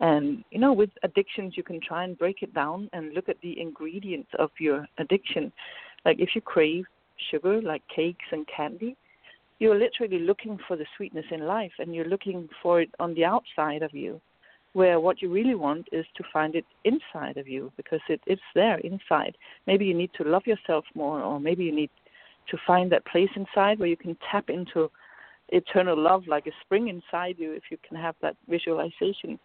And 0.00 0.42
you 0.50 0.59
know, 0.59 0.72
with 0.72 0.90
addictions, 1.02 1.55
you 1.57 1.62
can 1.62 1.81
try 1.81 2.05
and 2.05 2.18
break 2.18 2.42
it 2.42 2.55
down 2.55 2.88
and 2.92 3.14
look 3.14 3.29
at 3.29 3.40
the 3.42 3.61
ingredients 3.61 4.31
of 4.38 4.50
your 4.59 4.87
addiction. 4.98 5.52
Like 6.05 6.18
if 6.18 6.31
you 6.35 6.40
crave 6.40 6.85
sugar, 7.31 7.61
like 7.61 7.83
cakes 7.94 8.24
and 8.33 8.46
candy, 8.55 8.96
you're 9.59 9.79
literally 9.79 10.18
looking 10.18 10.59
for 10.66 10.76
the 10.76 10.87
sweetness 10.96 11.26
in 11.31 11.40
life, 11.46 11.72
and 11.79 11.94
you're 11.94 12.09
looking 12.09 12.48
for 12.62 12.81
it 12.81 12.90
on 12.98 13.14
the 13.14 13.24
outside 13.24 13.83
of 13.83 13.94
you 13.94 14.20
where 14.77 15.01
what 15.01 15.23
you 15.23 15.33
really 15.33 15.55
want 15.55 15.89
is 15.91 16.05
to 16.15 16.23
find 16.31 16.55
it 16.55 16.67
inside 16.85 17.39
of 17.39 17.49
you 17.49 17.73
because 17.79 18.03
it, 18.11 18.21
it's 18.27 18.49
there 18.55 18.77
inside. 18.81 19.35
Maybe 19.67 19.87
you 19.87 19.95
need 19.95 20.11
to 20.19 20.25
love 20.25 20.47
yourself 20.47 20.85
more, 20.95 21.23
or 21.23 21.41
maybe 21.41 21.65
you 21.65 21.75
need 21.75 21.89
to 22.51 22.59
find 22.67 22.93
that 22.93 23.07
place 23.07 23.31
inside 23.37 23.79
where 23.79 23.89
you 23.89 23.97
can 23.97 24.19
tap 24.31 24.51
into 24.51 24.91
eternal 25.49 25.99
love 25.99 26.25
like 26.27 26.47
a 26.47 26.51
spring 26.61 26.89
inside 26.89 27.37
you 27.39 27.53
if 27.53 27.62
you 27.71 27.79
can 27.89 27.97
have 27.97 28.17
that 28.21 28.37
visualization. 28.51 29.39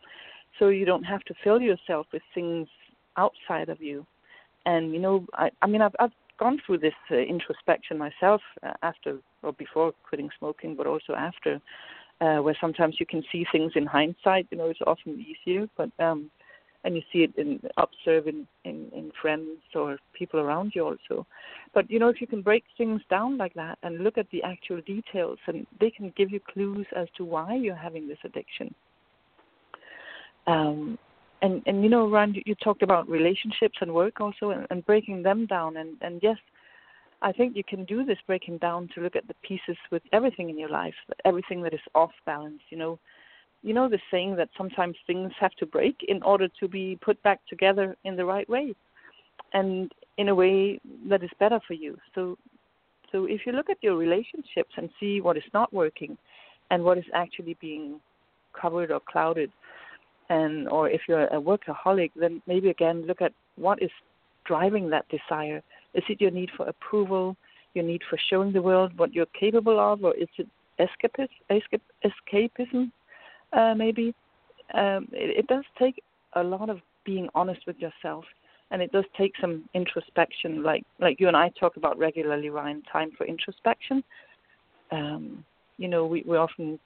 So 0.60 0.68
you 0.68 0.84
don't 0.84 1.06
have 1.06 1.22
to 1.22 1.34
fill 1.46 1.62
yourself 1.62 2.08
with 2.12 2.24
things 2.36 2.68
outside 3.16 3.70
of 3.70 3.82
you. 3.82 4.06
And 4.66 4.92
you 4.92 5.00
know, 5.00 5.26
I, 5.34 5.50
I 5.62 5.68
mean, 5.68 5.82
I've, 5.82 5.96
I've 6.02 6.12
gone 6.42 6.60
through 6.66 6.80
this 6.80 7.00
uh, 7.10 7.16
introspection 7.16 7.98
myself 7.98 8.42
uh, 8.64 8.74
after 8.84 9.20
or 9.44 9.54
before 9.54 9.94
quitting 10.04 10.30
smoking, 10.38 10.76
but 10.76 10.88
also 10.88 11.14
after 11.14 11.62
uh, 12.22 12.38
where 12.38 12.58
sometimes 12.62 12.96
you 13.00 13.06
can 13.06 13.24
see 13.32 13.46
things 13.52 13.72
in 13.76 13.86
hindsight. 13.86 14.48
You 14.52 14.58
know, 14.58 14.70
it's 14.70 14.80
often 14.86 15.26
easier, 15.26 15.68
but 15.76 15.90
um, 16.00 16.30
and 16.84 16.96
you 16.96 17.02
see 17.12 17.20
it 17.20 17.36
in 17.38 17.60
observing 17.78 18.48
in, 18.66 18.90
in 18.94 19.12
friends 19.22 19.60
or 19.76 19.98
people 20.14 20.40
around 20.40 20.72
you 20.76 20.84
also. 20.84 21.26
But 21.74 21.90
you 21.90 22.00
know, 22.00 22.10
if 22.10 22.22
you 22.22 22.28
can 22.28 22.42
break 22.42 22.64
things 22.78 23.02
down 23.10 23.38
like 23.38 23.54
that 23.56 23.78
and 23.84 24.04
look 24.04 24.18
at 24.18 24.30
the 24.32 24.44
actual 24.44 24.82
details, 24.82 25.40
and 25.48 25.66
they 25.80 25.90
can 25.90 26.14
give 26.16 26.32
you 26.32 26.40
clues 26.40 26.88
as 26.96 27.08
to 27.18 27.26
why 27.26 27.56
you're 27.56 27.76
having 27.76 28.08
this 28.08 28.18
addiction. 28.24 28.74
Um, 30.48 30.98
and 31.42 31.62
and 31.66 31.84
you 31.84 31.90
know, 31.90 32.10
Rand, 32.10 32.36
you, 32.36 32.44
you 32.46 32.56
talked 32.56 32.84
about 32.84 33.10
relationships 33.10 33.78
and 33.82 33.94
work 33.94 34.22
also, 34.22 34.52
and, 34.52 34.68
and 34.70 34.86
breaking 34.86 35.24
them 35.24 35.46
down. 35.46 35.78
And 35.78 35.98
and 36.02 36.20
yes, 36.22 36.38
I 37.22 37.32
think 37.32 37.56
you 37.56 37.64
can 37.64 37.86
do 37.86 38.04
this 38.04 38.18
breaking 38.26 38.58
down 38.58 38.90
to 38.96 39.02
look 39.02 39.16
at 39.16 39.28
the 39.28 39.36
pieces 39.48 39.78
with 39.92 40.02
everything 40.12 40.50
in 40.50 40.58
your 40.58 40.70
life, 40.70 40.96
everything 41.24 41.62
that 41.64 41.74
is 41.74 41.80
off 41.94 42.12
balance. 42.26 42.62
You 42.70 42.78
know, 42.78 43.00
you 43.62 43.74
know 43.74 43.88
the 43.88 44.00
saying 44.10 44.36
that 44.38 44.50
sometimes 44.58 44.96
things 45.06 45.32
have 45.40 45.54
to 45.60 45.66
break 45.66 45.98
in 46.08 46.24
order 46.24 46.48
to 46.60 46.68
be 46.68 46.98
put 47.02 47.22
back 47.22 47.40
together 47.48 47.96
in 48.06 48.16
the 48.16 48.26
right 48.26 48.50
way, 48.50 48.74
and 49.54 49.92
in 50.18 50.30
a 50.30 50.36
way 50.36 50.80
that 51.10 51.24
is 51.24 51.30
better 51.40 51.60
for 51.68 51.74
you. 51.74 51.98
So, 52.16 52.38
so 53.12 53.26
if 53.26 53.42
you 53.46 53.52
look 53.52 53.70
at 53.70 53.78
your 53.82 53.98
relationships 53.98 54.72
and 54.78 54.90
see 55.00 55.22
what 55.22 55.38
is 55.38 55.44
not 55.54 55.72
working, 55.72 56.18
and 56.72 56.84
what 56.84 56.98
is 56.98 57.06
actually 57.14 57.56
being 57.62 58.00
covered 58.60 58.92
or 58.92 59.00
clouded, 59.00 59.52
and 60.30 60.68
or 60.70 60.90
if 60.90 61.02
you're 61.08 61.26
a 61.26 61.40
workaholic, 61.40 62.12
then 62.16 62.42
maybe 62.48 62.70
again 62.70 63.06
look 63.06 63.22
at 63.22 63.34
what 63.58 63.82
is 63.82 63.92
driving 64.46 64.90
that 64.90 65.06
desire 65.10 65.62
is 65.94 66.04
it 66.10 66.22
your 66.22 66.32
need 66.32 66.50
for 66.56 66.68
approval, 66.68 67.36
your 67.74 67.86
need 67.86 68.02
for 68.10 68.18
showing 68.30 68.52
the 68.52 68.62
world 68.62 68.98
what 68.98 69.14
you're 69.14 69.26
capable 69.28 69.80
of, 69.80 70.04
or 70.04 70.14
is 70.16 70.28
it 70.38 70.48
escapism, 70.80 71.30
escapism 72.04 72.92
uh, 73.54 73.74
maybe? 73.76 74.14
Um, 74.74 75.08
it, 75.12 75.40
it 75.40 75.48
does 75.48 75.66
take 75.78 76.02
a 76.34 76.44
lot 76.44 76.70
of 76.70 76.80
being 77.06 77.28
honest 77.36 77.62
with 77.68 77.78
yourself, 77.78 78.26
and 78.72 78.82
it 78.82 78.92
does 78.92 79.06
take 79.18 79.34
some 79.40 79.68
introspection, 79.74 80.64
like 80.64 80.84
like 81.00 81.20
you 81.20 81.28
and 81.28 81.38
I 81.38 81.50
talk 81.60 81.76
about 81.76 81.98
regularly, 81.98 82.50
Rien. 82.50 82.84
Time 82.92 83.12
for 83.18 83.26
introspection. 83.26 84.04
Um, 84.92 85.44
you 85.78 85.88
know, 85.88 86.06
we 86.06 86.24
we 86.28 86.38
often 86.38 86.80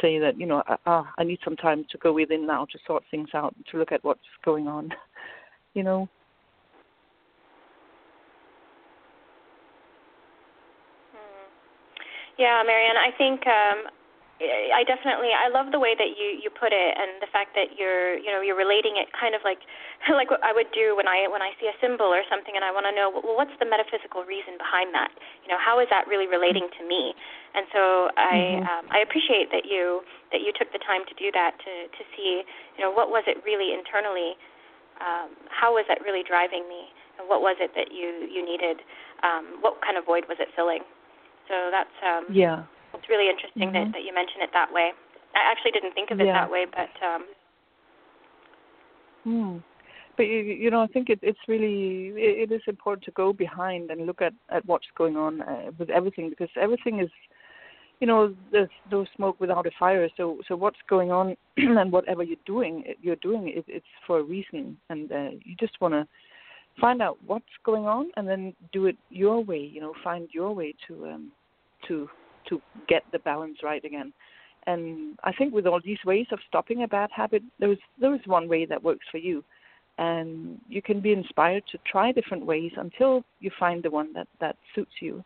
say 0.00 0.18
that 0.18 0.38
you 0.38 0.46
know 0.46 0.62
ah, 0.86 1.12
I 1.18 1.24
need 1.24 1.38
some 1.44 1.56
time 1.56 1.86
to 1.90 1.98
go 1.98 2.12
within 2.12 2.46
now 2.46 2.66
to 2.66 2.78
sort 2.86 3.04
things 3.10 3.28
out, 3.34 3.54
to 3.70 3.78
look 3.78 3.92
at 3.92 4.04
what's 4.04 4.20
going 4.44 4.66
on, 4.66 4.90
you 5.74 5.82
know. 5.82 6.08
Yeah, 12.38 12.62
Marianne, 12.66 13.00
I 13.00 13.10
think 13.16 13.46
um, 13.48 13.88
I 14.36 14.84
definitely 14.84 15.32
I 15.32 15.48
love 15.48 15.72
the 15.72 15.80
way 15.80 15.96
that 15.96 16.12
you 16.12 16.36
you 16.36 16.52
put 16.52 16.68
it 16.68 16.92
and 16.92 17.16
the 17.24 17.30
fact 17.32 17.56
that 17.56 17.80
you're 17.80 18.20
you 18.20 18.28
know 18.28 18.44
you're 18.44 18.58
relating 18.58 19.00
it 19.00 19.08
kind 19.16 19.32
of 19.32 19.40
like 19.48 19.64
like 20.12 20.28
what 20.28 20.44
I 20.44 20.52
would 20.52 20.68
do 20.76 20.92
when 20.92 21.08
I 21.08 21.24
when 21.32 21.40
I 21.40 21.56
see 21.56 21.72
a 21.72 21.76
symbol 21.80 22.12
or 22.12 22.20
something 22.28 22.52
and 22.52 22.60
I 22.60 22.68
want 22.68 22.84
to 22.84 22.92
know 22.92 23.08
well 23.08 23.32
what's 23.32 23.56
the 23.56 23.64
metaphysical 23.64 24.28
reason 24.28 24.60
behind 24.60 24.92
that? 24.92 25.08
You 25.40 25.48
know 25.48 25.56
how 25.56 25.80
is 25.80 25.88
that 25.88 26.04
really 26.04 26.28
relating 26.28 26.68
to 26.68 26.82
me? 26.84 27.16
And 27.56 27.64
so 27.72 28.12
I 28.20 28.60
mm-hmm. 28.60 28.68
um, 28.68 28.84
I 28.92 29.00
appreciate 29.00 29.48
that 29.56 29.64
you 29.64 30.04
that 30.36 30.44
you 30.44 30.52
took 30.52 30.68
the 30.76 30.82
time 30.84 31.08
to 31.08 31.14
do 31.16 31.32
that 31.32 31.56
to 31.56 31.72
to 31.88 32.02
see 32.12 32.44
you 32.76 32.82
know 32.84 32.92
what 32.92 33.08
was 33.08 33.24
it 33.24 33.40
really 33.48 33.72
internally 33.72 34.36
um, 35.00 35.32
how 35.48 35.76
was 35.76 35.88
that 35.88 36.04
really 36.04 36.24
driving 36.24 36.68
me? 36.68 36.92
And 37.16 37.24
what 37.24 37.40
was 37.40 37.56
it 37.56 37.72
that 37.72 37.88
you 37.88 38.28
you 38.28 38.44
needed? 38.44 38.84
Um, 39.24 39.64
what 39.64 39.80
kind 39.80 39.96
of 39.96 40.04
void 40.04 40.28
was 40.28 40.36
it 40.44 40.52
filling 40.52 40.84
so 41.48 41.70
that's 41.70 41.96
um, 42.04 42.26
yeah 42.30 42.64
it's 42.94 43.08
really 43.08 43.28
interesting 43.28 43.70
mm-hmm. 43.70 43.92
that, 43.92 43.98
that 43.98 44.04
you 44.04 44.14
mention 44.14 44.40
it 44.40 44.50
that 44.52 44.72
way. 44.72 44.90
I 45.34 45.50
actually 45.52 45.72
didn't 45.72 45.92
think 45.92 46.10
of 46.10 46.20
it 46.20 46.26
yeah. 46.26 46.32
that 46.32 46.50
way, 46.50 46.64
but 46.64 46.92
um 47.04 47.24
Hmm. 49.26 49.58
But 50.16 50.22
you, 50.22 50.38
you 50.38 50.70
know, 50.70 50.82
I 50.82 50.86
think 50.86 51.10
it, 51.10 51.18
it's 51.20 51.38
really 51.48 52.12
it, 52.14 52.50
it 52.50 52.54
is 52.54 52.62
important 52.68 53.04
to 53.06 53.10
go 53.10 53.32
behind 53.32 53.90
and 53.90 54.06
look 54.06 54.22
at 54.22 54.32
at 54.50 54.64
what's 54.64 54.86
going 54.96 55.16
on 55.16 55.42
uh, 55.42 55.72
with 55.78 55.90
everything 55.90 56.30
because 56.30 56.48
everything 56.58 57.00
is, 57.00 57.10
you 58.00 58.06
know, 58.06 58.34
there's 58.52 58.70
no 58.92 59.04
smoke 59.16 59.40
without 59.40 59.66
a 59.66 59.72
fire. 59.78 60.08
So 60.16 60.38
so 60.46 60.54
what's 60.54 60.78
going 60.88 61.10
on 61.10 61.36
and 61.56 61.90
whatever 61.90 62.22
you're 62.22 62.46
doing, 62.46 62.84
you're 63.02 63.16
doing 63.16 63.48
it, 63.48 63.64
it's 63.66 63.84
for 64.06 64.20
a 64.20 64.22
reason, 64.22 64.78
and 64.90 65.10
uh, 65.10 65.30
you 65.44 65.56
just 65.58 65.80
want 65.80 65.94
to 65.94 66.06
find 66.80 67.00
out 67.02 67.18
what's 67.26 67.44
going 67.64 67.86
on 67.86 68.10
and 68.16 68.28
then 68.28 68.54
do 68.72 68.86
it 68.86 68.96
your 69.10 69.42
way. 69.42 69.58
You 69.72 69.80
know, 69.80 69.94
find 70.02 70.28
your 70.32 70.52
way 70.54 70.74
to 70.88 71.06
um 71.06 71.32
to 71.88 72.08
to 72.48 72.60
get 72.88 73.02
the 73.12 73.18
balance 73.20 73.58
right 73.62 73.84
again. 73.84 74.12
And 74.66 75.16
I 75.22 75.32
think 75.32 75.54
with 75.54 75.66
all 75.66 75.80
these 75.84 75.98
ways 76.04 76.26
of 76.32 76.40
stopping 76.48 76.82
a 76.82 76.88
bad 76.88 77.10
habit, 77.14 77.42
there 77.60 77.72
is 77.72 77.78
there 78.00 78.14
is 78.14 78.20
one 78.26 78.48
way 78.48 78.66
that 78.66 78.82
works 78.82 79.06
for 79.10 79.18
you, 79.18 79.44
and 79.98 80.60
you 80.68 80.82
can 80.82 81.00
be 81.00 81.12
inspired 81.12 81.62
to 81.72 81.78
try 81.90 82.12
different 82.12 82.44
ways 82.44 82.72
until 82.76 83.24
you 83.40 83.50
find 83.58 83.82
the 83.82 83.90
one 83.90 84.12
that 84.14 84.26
that 84.40 84.56
suits 84.74 84.90
you. 85.00 85.24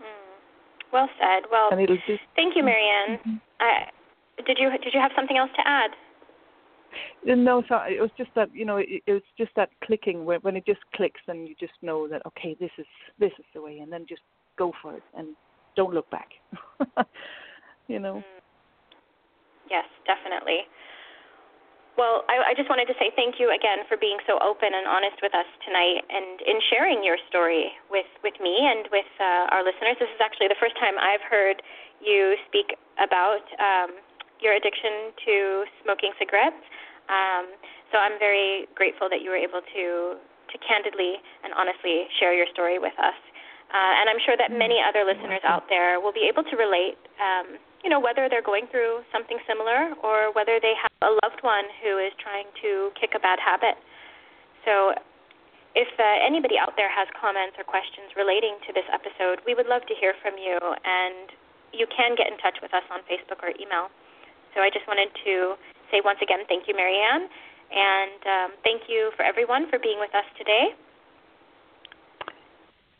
Hmm. 0.00 0.92
Well 0.92 1.08
said. 1.20 1.42
Well, 1.50 1.68
thank 1.70 2.56
you, 2.56 2.64
Marianne. 2.64 3.18
Mm-hmm. 3.18 3.34
I, 3.60 3.90
did 4.46 4.56
you 4.58 4.70
did 4.70 4.94
you 4.94 5.00
have 5.00 5.12
something 5.14 5.36
else 5.36 5.50
to 5.56 5.68
add? 5.68 5.90
No, 7.24 7.62
so 7.68 7.76
it 7.88 8.00
was 8.00 8.10
just 8.16 8.30
that 8.34 8.48
you 8.54 8.64
know 8.64 8.76
it, 8.78 9.02
it 9.06 9.12
was 9.12 9.22
just 9.36 9.52
that 9.56 9.70
clicking 9.84 10.24
when 10.24 10.40
when 10.40 10.56
it 10.56 10.66
just 10.66 10.80
clicks 10.94 11.20
and 11.28 11.48
you 11.48 11.54
just 11.58 11.74
know 11.82 12.08
that 12.08 12.22
okay 12.26 12.56
this 12.60 12.70
is 12.78 12.86
this 13.18 13.32
is 13.38 13.44
the 13.54 13.62
way 13.62 13.78
and 13.78 13.92
then 13.92 14.06
just 14.08 14.22
go 14.56 14.72
for 14.82 14.94
it 14.94 15.02
and 15.16 15.28
don't 15.76 15.94
look 15.94 16.08
back. 16.10 16.30
you 17.88 17.98
know. 17.98 18.16
Mm. 18.16 18.40
Yes, 19.70 19.86
definitely. 20.06 20.68
Well, 21.94 22.26
I, 22.26 22.50
I 22.50 22.52
just 22.58 22.66
wanted 22.66 22.90
to 22.90 22.96
say 22.98 23.14
thank 23.14 23.38
you 23.38 23.54
again 23.54 23.86
for 23.86 23.94
being 23.94 24.18
so 24.26 24.42
open 24.42 24.74
and 24.74 24.82
honest 24.82 25.22
with 25.22 25.30
us 25.30 25.46
tonight 25.62 26.02
and 26.10 26.42
in 26.42 26.58
sharing 26.66 27.06
your 27.06 27.14
story 27.30 27.70
with, 27.86 28.10
with 28.26 28.34
me 28.42 28.66
and 28.66 28.90
with 28.90 29.06
uh, 29.22 29.54
our 29.54 29.62
listeners. 29.62 29.94
This 30.02 30.10
is 30.10 30.18
actually 30.18 30.50
the 30.50 30.58
first 30.58 30.74
time 30.74 30.98
I've 30.98 31.22
heard 31.22 31.62
you 32.02 32.34
speak 32.50 32.74
about 32.98 33.46
um, 33.62 33.94
your 34.42 34.58
addiction 34.58 35.14
to 35.22 35.34
smoking 35.86 36.10
cigarettes. 36.18 36.58
Um, 37.08 37.52
so 37.92 37.98
I'm 37.98 38.18
very 38.18 38.66
grateful 38.74 39.08
that 39.10 39.20
you 39.20 39.30
were 39.30 39.40
able 39.40 39.60
to 39.60 40.16
to 40.52 40.56
candidly 40.62 41.18
and 41.42 41.50
honestly 41.58 42.06
share 42.20 42.30
your 42.30 42.46
story 42.54 42.78
with 42.78 42.94
us. 43.00 43.16
Uh, 43.74 43.92
and 43.98 44.06
I'm 44.06 44.22
sure 44.22 44.38
that 44.38 44.54
many 44.54 44.78
other 44.78 45.02
listeners 45.02 45.42
out 45.42 45.66
there 45.66 45.98
will 45.98 46.14
be 46.14 46.30
able 46.30 46.46
to 46.46 46.54
relate, 46.54 46.94
um, 47.18 47.58
you 47.82 47.90
know, 47.90 47.98
whether 47.98 48.30
they're 48.30 48.44
going 48.44 48.70
through 48.70 49.02
something 49.10 49.34
similar 49.50 49.98
or 50.06 50.30
whether 50.30 50.62
they 50.62 50.78
have 50.78 50.94
a 51.02 51.18
loved 51.26 51.42
one 51.42 51.66
who 51.82 51.98
is 51.98 52.14
trying 52.22 52.46
to 52.62 52.94
kick 52.94 53.18
a 53.18 53.20
bad 53.20 53.42
habit. 53.42 53.74
So 54.62 54.94
if 55.74 55.90
uh, 55.98 56.06
anybody 56.22 56.54
out 56.54 56.78
there 56.78 56.86
has 56.86 57.10
comments 57.18 57.58
or 57.58 57.66
questions 57.66 58.14
relating 58.14 58.62
to 58.62 58.70
this 58.70 58.86
episode, 58.94 59.42
we 59.42 59.58
would 59.58 59.66
love 59.66 59.82
to 59.90 59.94
hear 59.98 60.14
from 60.22 60.38
you, 60.38 60.54
and 60.62 61.34
you 61.74 61.90
can 61.90 62.14
get 62.14 62.30
in 62.30 62.38
touch 62.38 62.62
with 62.62 62.70
us 62.70 62.86
on 62.94 63.02
Facebook 63.10 63.42
or 63.42 63.50
email. 63.58 63.90
So 64.54 64.62
I 64.62 64.70
just 64.70 64.86
wanted 64.86 65.10
to 65.26 65.58
say 65.90 66.00
once 66.04 66.18
again, 66.22 66.40
thank 66.48 66.68
you, 66.68 66.74
Marianne, 66.74 67.28
and 67.72 68.20
um, 68.26 68.50
thank 68.62 68.82
you 68.88 69.10
for 69.16 69.24
everyone 69.24 69.68
for 69.70 69.78
being 69.78 69.98
with 69.98 70.14
us 70.14 70.24
today. 70.38 70.74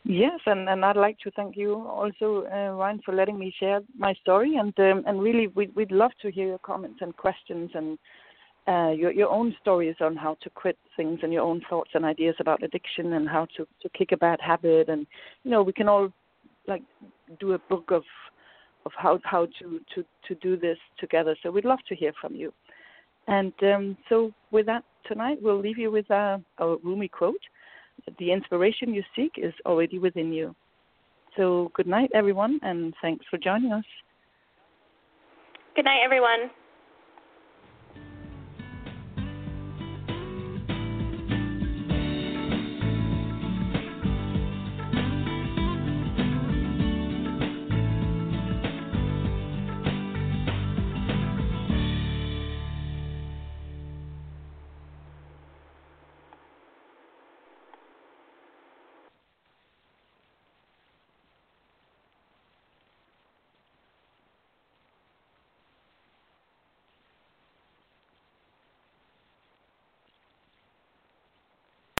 Yes, 0.07 0.39
and, 0.45 0.69
and 0.69 0.85
I'd 0.85 0.97
like 0.97 1.17
to 1.23 1.31
thank 1.31 1.57
you 1.57 1.73
also, 1.87 2.45
uh, 2.53 2.75
Rien, 2.75 3.01
for 3.03 3.13
letting 3.15 3.39
me 3.39 3.51
share 3.59 3.79
my 3.97 4.13
story. 4.21 4.55
And 4.55 4.71
um, 4.79 5.03
and 5.07 5.19
really, 5.19 5.47
we'd, 5.47 5.75
we'd 5.75 5.91
love 5.91 6.11
to 6.21 6.29
hear 6.29 6.45
your 6.45 6.59
comments 6.59 6.99
and 7.01 7.17
questions 7.17 7.71
and 7.73 7.97
uh, 8.67 8.91
your 8.91 9.11
your 9.11 9.29
own 9.29 9.55
stories 9.61 9.95
on 10.01 10.15
how 10.15 10.37
to 10.43 10.49
quit 10.51 10.77
things 10.95 11.19
and 11.23 11.33
your 11.33 11.41
own 11.41 11.59
thoughts 11.67 11.89
and 11.95 12.05
ideas 12.05 12.35
about 12.39 12.61
addiction 12.61 13.13
and 13.13 13.27
how 13.27 13.47
to 13.57 13.67
to 13.81 13.89
kick 13.97 14.11
a 14.11 14.17
bad 14.17 14.39
habit. 14.39 14.89
And 14.89 15.07
you 15.43 15.49
know, 15.49 15.63
we 15.63 15.73
can 15.73 15.89
all 15.89 16.09
like 16.67 16.83
do 17.39 17.53
a 17.53 17.59
book 17.59 17.89
of 17.89 18.03
of 18.85 18.91
how 18.95 19.19
how 19.23 19.47
to 19.59 19.79
to 19.95 20.05
to 20.27 20.35
do 20.35 20.55
this 20.55 20.77
together. 20.99 21.35
So 21.41 21.49
we'd 21.49 21.65
love 21.65 21.79
to 21.89 21.95
hear 21.95 22.13
from 22.21 22.35
you. 22.35 22.53
And 23.27 23.53
um, 23.63 23.97
so 24.07 24.31
with 24.51 24.65
that 24.67 24.83
tonight, 25.07 25.37
we'll 25.41 25.59
leave 25.59 25.77
you 25.77 25.91
with 25.91 26.09
a, 26.09 26.41
a 26.59 26.75
Rumi 26.83 27.07
quote 27.07 27.41
the 28.19 28.31
inspiration 28.31 28.93
you 28.93 29.03
seek 29.15 29.33
is 29.37 29.53
already 29.65 29.99
within 29.99 30.31
you. 30.31 30.55
So, 31.37 31.71
good 31.73 31.87
night, 31.87 32.09
everyone, 32.13 32.59
and 32.63 32.93
thanks 33.01 33.25
for 33.29 33.37
joining 33.37 33.71
us. 33.71 33.83
Good 35.75 35.85
night, 35.85 35.99
everyone. 36.03 36.51